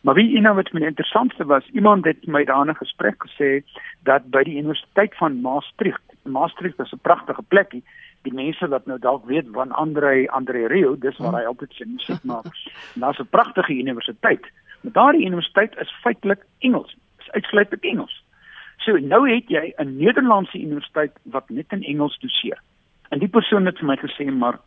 Maar 0.01 0.13
wie 0.13 0.39
know 0.39 0.55
wat 0.55 0.71
my 0.71 0.81
interessantste 0.81 1.45
was, 1.45 1.67
iemand 1.73 2.05
het 2.05 2.25
my 2.27 2.43
daarin 2.43 2.71
'n 2.71 2.75
gesprek 2.75 3.15
gesê 3.27 3.63
dat 4.03 4.29
by 4.29 4.43
die 4.43 4.57
Universiteit 4.57 5.15
van 5.15 5.41
Maastricht, 5.41 6.01
Maastricht 6.23 6.79
is 6.79 6.93
'n 6.93 6.99
pragtige 7.01 7.41
plekkie, 7.47 7.83
die 8.21 8.33
mense 8.33 8.67
wat 8.67 8.85
nou 8.85 8.99
dalk 8.99 9.25
weet 9.25 9.45
van 9.51 9.71
Andre 9.71 10.31
Andre 10.31 10.67
Rio, 10.67 10.97
dis 10.97 11.17
waar 11.17 11.33
hy 11.33 11.45
altyd 11.45 11.73
sy 11.73 11.83
musiek 11.87 12.23
maak. 12.23 12.45
Daar's 12.95 13.19
'n 13.19 13.29
pragtige 13.29 13.73
universiteit. 13.73 14.45
Maar 14.81 14.91
daardie 14.91 15.25
universiteit 15.25 15.77
is 15.77 15.99
feitelik 16.01 16.45
Engels, 16.59 16.95
is 17.19 17.31
uitsluitlik 17.31 17.83
Engels. 17.83 18.23
So 18.77 18.97
nou 18.97 19.29
het 19.29 19.49
jy 19.49 19.73
'n 19.77 19.97
Nederlandse 19.97 20.59
universiteit 20.59 21.11
wat 21.23 21.49
net 21.49 21.71
in 21.71 21.83
Engels 21.83 22.19
doseer. 22.19 22.61
En 23.09 23.19
die 23.19 23.27
persoon 23.27 23.65
het 23.65 23.77
vir 23.77 23.87
my 23.87 23.97
gesê 23.97 24.31
maar 24.31 24.59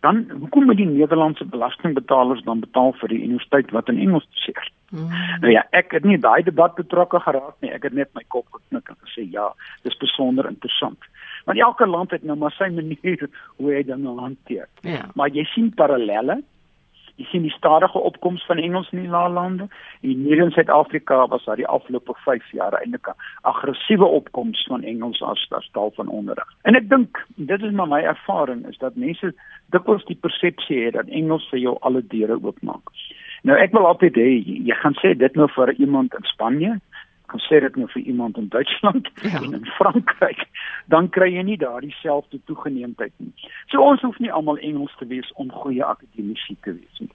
dan 0.00 0.30
hoekom 0.30 0.64
moet 0.64 0.76
die 0.76 0.86
Nederlandse 0.86 1.44
belastingbetalers 1.44 2.42
dan 2.42 2.60
betaal 2.60 2.92
vir 2.92 3.08
die 3.08 3.22
universiteit 3.22 3.70
wat 3.70 3.88
in 3.88 3.98
Engels 3.98 4.26
doseer? 4.34 4.70
Mm. 4.90 5.08
Nou 5.40 5.52
ja, 5.52 5.62
ek 5.70 5.92
het 5.92 6.04
nie 6.04 6.18
daai 6.18 6.42
debat 6.42 6.74
betrokke 6.74 7.20
geraak 7.20 7.54
nie. 7.60 7.70
Ek 7.70 7.82
het 7.82 7.92
net 7.92 8.10
my 8.14 8.24
kop 8.28 8.46
geknik 8.50 8.88
en 8.88 8.98
gesê 9.06 9.30
ja, 9.30 9.52
dis 9.82 9.96
besonder 9.96 10.48
interessant. 10.48 10.98
Want 11.44 11.58
elke 11.58 11.86
land 11.86 12.10
het 12.10 12.22
nou 12.22 12.36
maar 12.36 12.52
sy 12.58 12.68
manier 12.80 13.28
hoe 13.56 13.74
hy 13.74 13.82
dinge 13.82 14.16
hanteer. 14.20 14.68
Ja. 14.80 15.06
Maar 15.14 15.28
jy 15.28 15.44
sien 15.54 15.70
parallelle 15.74 16.42
Jy 17.20 17.26
sien 17.28 17.42
die 17.44 17.52
stadige 17.52 17.98
opkoms 17.98 18.44
van 18.46 18.58
Engels 18.58 18.88
in 18.92 19.02
die 19.02 19.08
lande. 19.08 19.68
Hier 20.00 20.38
in 20.42 20.50
Suid-Afrika 20.50 21.26
was 21.28 21.44
daar 21.44 21.56
die 21.60 21.66
afgelope 21.66 22.14
5 22.24 22.50
jaar 22.52 22.72
eintlik 22.78 23.08
'n 23.08 23.16
aggressiewe 23.42 24.04
opkoms 24.04 24.64
van 24.68 24.82
Engels 24.82 25.22
as 25.22 25.46
as 25.50 25.68
taal 25.72 25.92
van 25.94 26.08
onderrig. 26.08 26.48
En 26.62 26.74
ek 26.74 26.88
dink 26.88 27.26
dit 27.36 27.62
is 27.62 27.72
maar 27.72 27.88
my 27.88 28.00
ervaring 28.00 28.66
is 28.66 28.78
dat 28.78 28.96
mense 28.96 29.34
dikwels 29.70 30.04
die 30.04 30.18
persepsie 30.20 30.84
het 30.84 30.94
dat 30.94 31.08
Engels 31.08 31.48
vir 31.48 31.58
jou 31.58 31.76
alle 31.80 32.06
deure 32.06 32.38
oopmaak. 32.42 32.90
Nou 33.42 33.58
ek 33.58 33.72
wil 33.72 33.86
altyd 33.86 34.14
hê 34.14 34.28
jy 34.68 34.74
gaan 34.74 34.94
sê 35.02 35.16
dit 35.18 35.34
nou 35.34 35.48
vir 35.50 35.72
iemand 35.72 36.14
in 36.14 36.24
Spanje 36.24 36.80
kan 37.32 37.42
sê 37.48 37.60
dit 37.64 37.76
nou 37.80 37.88
vir 37.94 38.02
iemand 38.02 38.38
in 38.40 38.48
Duitsland 38.52 39.08
ja. 39.26 39.40
en 39.40 39.56
in 39.58 39.66
Frankryk, 39.78 40.44
dan 40.92 41.08
kry 41.16 41.30
jy 41.34 41.46
nie 41.48 41.58
daardie 41.60 41.94
selfde 42.00 42.40
toegeneemdheid 42.50 43.14
nie. 43.16 43.32
So 43.72 43.82
ons 43.82 44.04
hoef 44.06 44.18
nie 44.22 44.32
almal 44.32 44.60
Engels 44.60 44.94
te 45.00 45.08
wees 45.10 45.32
om 45.40 45.52
goeie 45.62 45.84
akademici 45.84 46.56
te 46.66 46.76
wees 46.76 47.02
nie. 47.04 47.12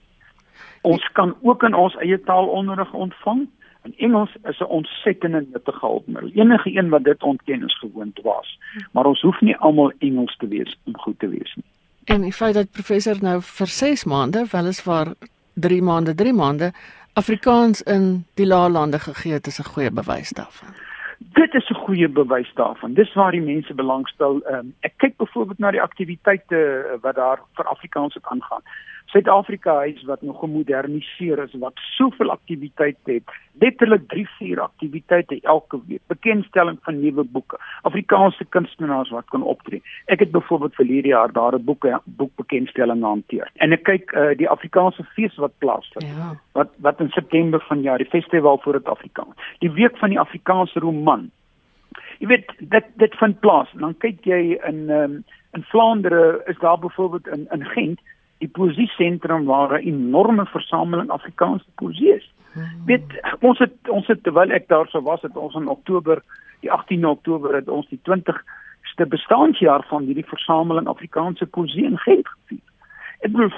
Ons 0.87 1.05
kan 1.13 1.35
ook 1.41 1.63
in 1.63 1.77
ons 1.77 1.95
eie 2.03 2.17
taal 2.25 2.49
onderrig 2.49 2.93
ontvang. 2.93 3.47
En 3.85 3.93
Engels 4.03 4.33
is 4.49 4.59
'n 4.59 4.73
ontsettende 4.79 5.45
nuttige 5.51 5.85
hulpmiddel. 5.85 6.29
Enige 6.33 6.77
een 6.77 6.89
wat 6.89 7.03
dit 7.03 7.23
ontken 7.23 7.63
is 7.63 7.77
gewoon 7.79 8.11
dwaas. 8.13 8.59
Maar 8.91 9.05
ons 9.05 9.21
hoef 9.21 9.41
nie 9.41 9.57
almal 9.57 9.91
Engels 9.99 10.35
te 10.37 10.47
wees 10.47 10.77
om 10.85 10.97
goed 10.97 11.19
te 11.19 11.27
wees 11.27 11.55
nie. 11.55 11.65
En 12.03 12.21
die 12.21 12.33
feit 12.33 12.53
dat 12.53 12.71
professor 12.71 13.17
nou 13.21 13.41
vir 13.41 13.67
6 13.67 14.03
maande, 14.03 14.45
weliswaar 14.51 15.13
3 15.53 15.81
maande, 15.81 16.15
3 16.15 16.33
maande 16.33 16.71
Afrikaans 17.17 17.81
in 17.81 18.25
die 18.33 18.45
laalande 18.45 18.99
gegee 18.99 19.33
het 19.33 19.47
is 19.47 19.59
'n 19.59 19.69
goeie 19.73 19.91
bewys 19.91 20.29
daarvan. 20.29 20.69
Dit 21.17 21.53
is 21.53 21.69
'n 21.69 21.73
goeie 21.85 22.09
bewys 22.09 22.51
daarvan. 22.53 22.93
Dis 22.93 23.13
waar 23.13 23.31
die 23.31 23.41
mense 23.41 23.73
belangstel. 23.73 24.41
Um, 24.53 24.75
ek 24.79 24.93
kyk 24.97 25.17
byvoorbeeld 25.17 25.57
na 25.59 25.71
die 25.71 25.81
aktiwiteite 25.81 26.59
wat 27.01 27.15
daar 27.15 27.39
vir 27.53 27.65
Afrikaans 27.65 28.17
ook 28.17 28.27
aangaan. 28.27 28.61
Suid-Afrika 29.07 29.73
huis 29.73 30.03
wat 30.03 30.21
nog 30.21 30.39
gemoderniseer 30.39 31.39
is 31.43 31.53
wat 31.59 31.79
soveel 31.95 32.31
aktiwiteite 32.31 33.11
het. 33.11 33.35
Letterlik 33.59 34.07
3, 34.07 34.27
4 34.37 34.59
aktiwiteite 34.61 35.39
elke 35.41 35.79
week. 35.87 36.01
Bekendstelling 36.07 36.77
van 36.81 36.99
nuwe 36.99 37.23
boeke. 37.23 37.57
Afrikaanse 37.81 38.45
kunstenaars 38.45 39.09
wat 39.09 39.29
kan 39.31 39.43
optree. 39.43 39.81
Ek 40.05 40.19
het 40.19 40.31
byvoorbeeld 40.31 40.75
vir 40.75 40.85
hierdie 40.85 41.13
jaar 41.13 41.31
daar 41.31 41.55
'n 41.55 41.63
boeke 41.63 42.01
boekbekendstelling 42.03 43.03
hanteer. 43.03 43.51
En 43.55 43.71
ek 43.71 43.83
kyk 43.83 44.11
uh, 44.11 44.35
die 44.37 44.49
Afrikaanse 44.49 45.03
fees 45.03 45.35
wat 45.35 45.57
plaasvind. 45.57 46.11
Ja. 46.17 46.35
Wat 46.51 46.69
wat 46.77 46.99
in 46.99 47.09
September 47.09 47.63
vanjaar 47.67 47.97
die 47.97 48.11
festival 48.11 48.57
vir 48.57 48.73
dit 48.73 48.87
Afrikaans. 48.87 49.35
Die 49.59 49.71
week 49.71 49.97
van 49.97 50.09
die 50.09 50.19
Afrikaanse 50.19 50.79
roman. 50.79 51.31
Jy 52.19 52.27
weet 52.27 52.53
dit 52.59 52.85
dit 52.95 53.15
vind 53.15 53.39
plaas. 53.39 53.71
Dan 53.73 53.97
kyk 53.97 54.25
jy 54.25 54.59
in 54.67 54.89
um, 54.89 55.23
in 55.53 55.63
Vlaandere 55.63 56.43
is 56.45 56.59
daar 56.59 56.79
byvoorbeeld 56.79 57.27
in 57.27 57.47
in 57.49 57.65
Gent 57.65 57.99
die 58.37 58.49
poesie 58.49 58.87
sentrum 58.87 59.45
waar 59.45 59.79
'n 59.79 59.87
enorme 59.87 60.45
versameling 60.45 61.09
Afrikaanse 61.09 61.69
poesie 61.75 62.15
is. 62.15 62.31
Hmm. 62.53 62.85
Weet 62.85 63.03
ons 63.39 63.59
het 63.59 63.89
ons 63.89 64.07
het 64.07 64.23
terwyl 64.23 64.51
ek 64.51 64.67
daar 64.67 64.87
sou 64.87 65.03
was 65.03 65.21
het 65.21 65.37
ons 65.37 65.55
in 65.55 65.67
Oktober 65.67 66.21
die 66.59 66.71
18 66.71 67.05
Oktober 67.05 67.55
het 67.55 67.67
ons 67.69 67.87
die 67.87 67.99
20ste 68.03 69.07
bestaanjaar 69.07 69.85
van 69.87 70.03
hierdie 70.03 70.25
versameling 70.25 70.87
Afrikaanse 70.87 71.45
poesie 71.45 71.85
in 71.85 71.97
Gent 71.97 72.27
gevier. 72.27 72.65
Ek 73.19 73.31
bedoel 73.31 73.53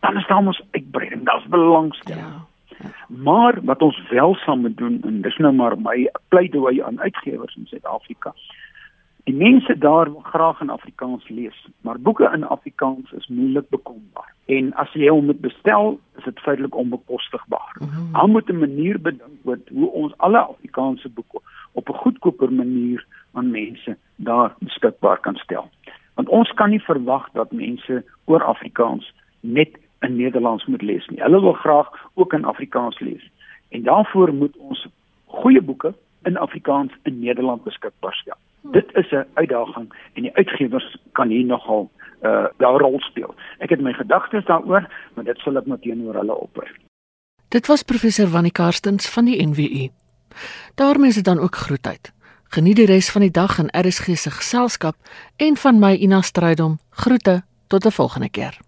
dan 0.00 0.16
is 0.16 0.26
daar 0.26 0.42
mos 0.42 0.62
uitbreiding, 0.70 1.24
daar's 1.24 1.46
belangstelling. 1.46 2.20
Ja. 2.20 2.46
Ja. 2.78 2.90
Maar 3.06 3.58
wat 3.62 3.82
ons 3.82 4.08
wel 4.08 4.34
saam 4.34 4.60
moet 4.60 4.76
doen 4.76 5.00
en 5.02 5.20
dis 5.20 5.36
nou 5.36 5.52
maar 5.54 5.78
my 5.78 6.10
pleidooi 6.28 6.82
aan 6.82 7.00
uitgewers 7.00 7.56
in 7.56 7.66
Suid-Afrika 7.66 8.34
Die 9.24 9.34
mense 9.34 9.78
daar 9.78 10.10
wil 10.12 10.20
graag 10.20 10.60
in 10.60 10.70
Afrikaans 10.70 11.28
lees, 11.28 11.68
maar 11.80 12.00
boeke 12.00 12.30
in 12.34 12.44
Afrikaans 12.44 13.12
is 13.12 13.26
moeilik 13.26 13.68
bekombaar. 13.68 14.34
En 14.44 14.74
as 14.74 14.92
jy 14.92 15.08
hom 15.08 15.24
moet 15.24 15.40
bestel, 15.40 15.98
is 16.18 16.24
dit 16.24 16.40
feitelik 16.44 16.74
onbekostigbaar. 16.76 17.76
Mm 17.80 17.88
-hmm. 17.88 18.30
moet 18.30 18.48
'n 18.48 18.58
manier 18.58 19.00
bedink 19.00 19.40
word 19.42 19.68
hoe 19.68 19.90
ons 19.90 20.12
alle 20.16 20.38
Afrikaanse 20.38 21.08
boeke 21.08 21.40
op 21.72 21.88
'n 21.88 22.00
goedkoper 22.02 22.52
manier 22.52 23.06
aan 23.32 23.50
mense 23.50 23.96
daar 24.16 24.54
beskikbaar 24.58 25.18
kan 25.20 25.36
stel. 25.36 25.70
Want 26.14 26.28
ons 26.28 26.52
kan 26.54 26.70
nie 26.70 26.82
verwag 26.82 27.30
dat 27.32 27.52
mense 27.52 28.04
oor 28.24 28.42
Afrikaans 28.42 29.14
net 29.40 29.78
in 30.00 30.16
Nederlands 30.16 30.66
moet 30.66 30.82
lees 30.82 31.06
nie. 31.08 31.22
Hulle 31.22 31.40
wil 31.40 31.52
graag 31.52 31.88
ook 32.14 32.32
in 32.32 32.44
Afrikaans 32.44 32.98
lees. 32.98 33.30
En 33.68 33.82
daarvoor 33.82 34.34
moet 34.34 34.56
ons 34.56 34.86
goeie 35.26 35.62
boeke 35.62 35.94
in 36.22 36.36
Afrikaans 36.36 36.92
in 37.02 37.18
Nederland 37.18 37.62
beskikbaar 37.64 38.14
stel. 38.14 38.36
Dit 38.72 38.94
is 38.94 39.10
'n 39.10 39.26
uitdaging 39.34 39.92
en 40.12 40.22
die 40.22 40.34
uitgewers 40.34 40.96
kan 41.12 41.28
hier 41.28 41.44
nogal 41.44 41.90
uh 42.22 42.46
daar 42.56 42.80
rol 42.80 43.00
speel. 43.00 43.34
Ek 43.58 43.70
het 43.70 43.80
my 43.80 43.92
gedagtes 43.92 44.44
daaroor, 44.44 44.88
maar 45.14 45.24
dit 45.24 45.38
sal 45.38 45.56
ek 45.56 45.66
met 45.66 45.82
teenoor 45.82 46.14
hulle 46.14 46.36
opper. 46.36 46.76
Dit 47.48 47.66
was 47.66 47.82
professor 47.82 48.28
Wannie 48.28 48.52
Karstens 48.52 49.08
van 49.10 49.24
die 49.24 49.46
NWU. 49.46 49.88
daarmee 50.74 51.08
is 51.08 51.14
dit 51.14 51.24
dan 51.24 51.38
ook 51.38 51.56
groet 51.56 51.86
uit. 51.86 52.12
Geniet 52.44 52.76
die 52.76 52.86
res 52.86 53.10
van 53.10 53.20
die 53.20 53.30
dag 53.30 53.58
in 53.58 53.86
RSG 53.86 54.16
se 54.16 54.30
geselskap 54.30 54.94
en 55.36 55.56
van 55.56 55.78
my 55.78 55.94
Ina 55.94 56.20
Strydom. 56.20 56.78
Groete 56.90 57.42
tot 57.66 57.86
'n 57.86 57.90
volgende 57.90 58.30
keer. 58.30 58.58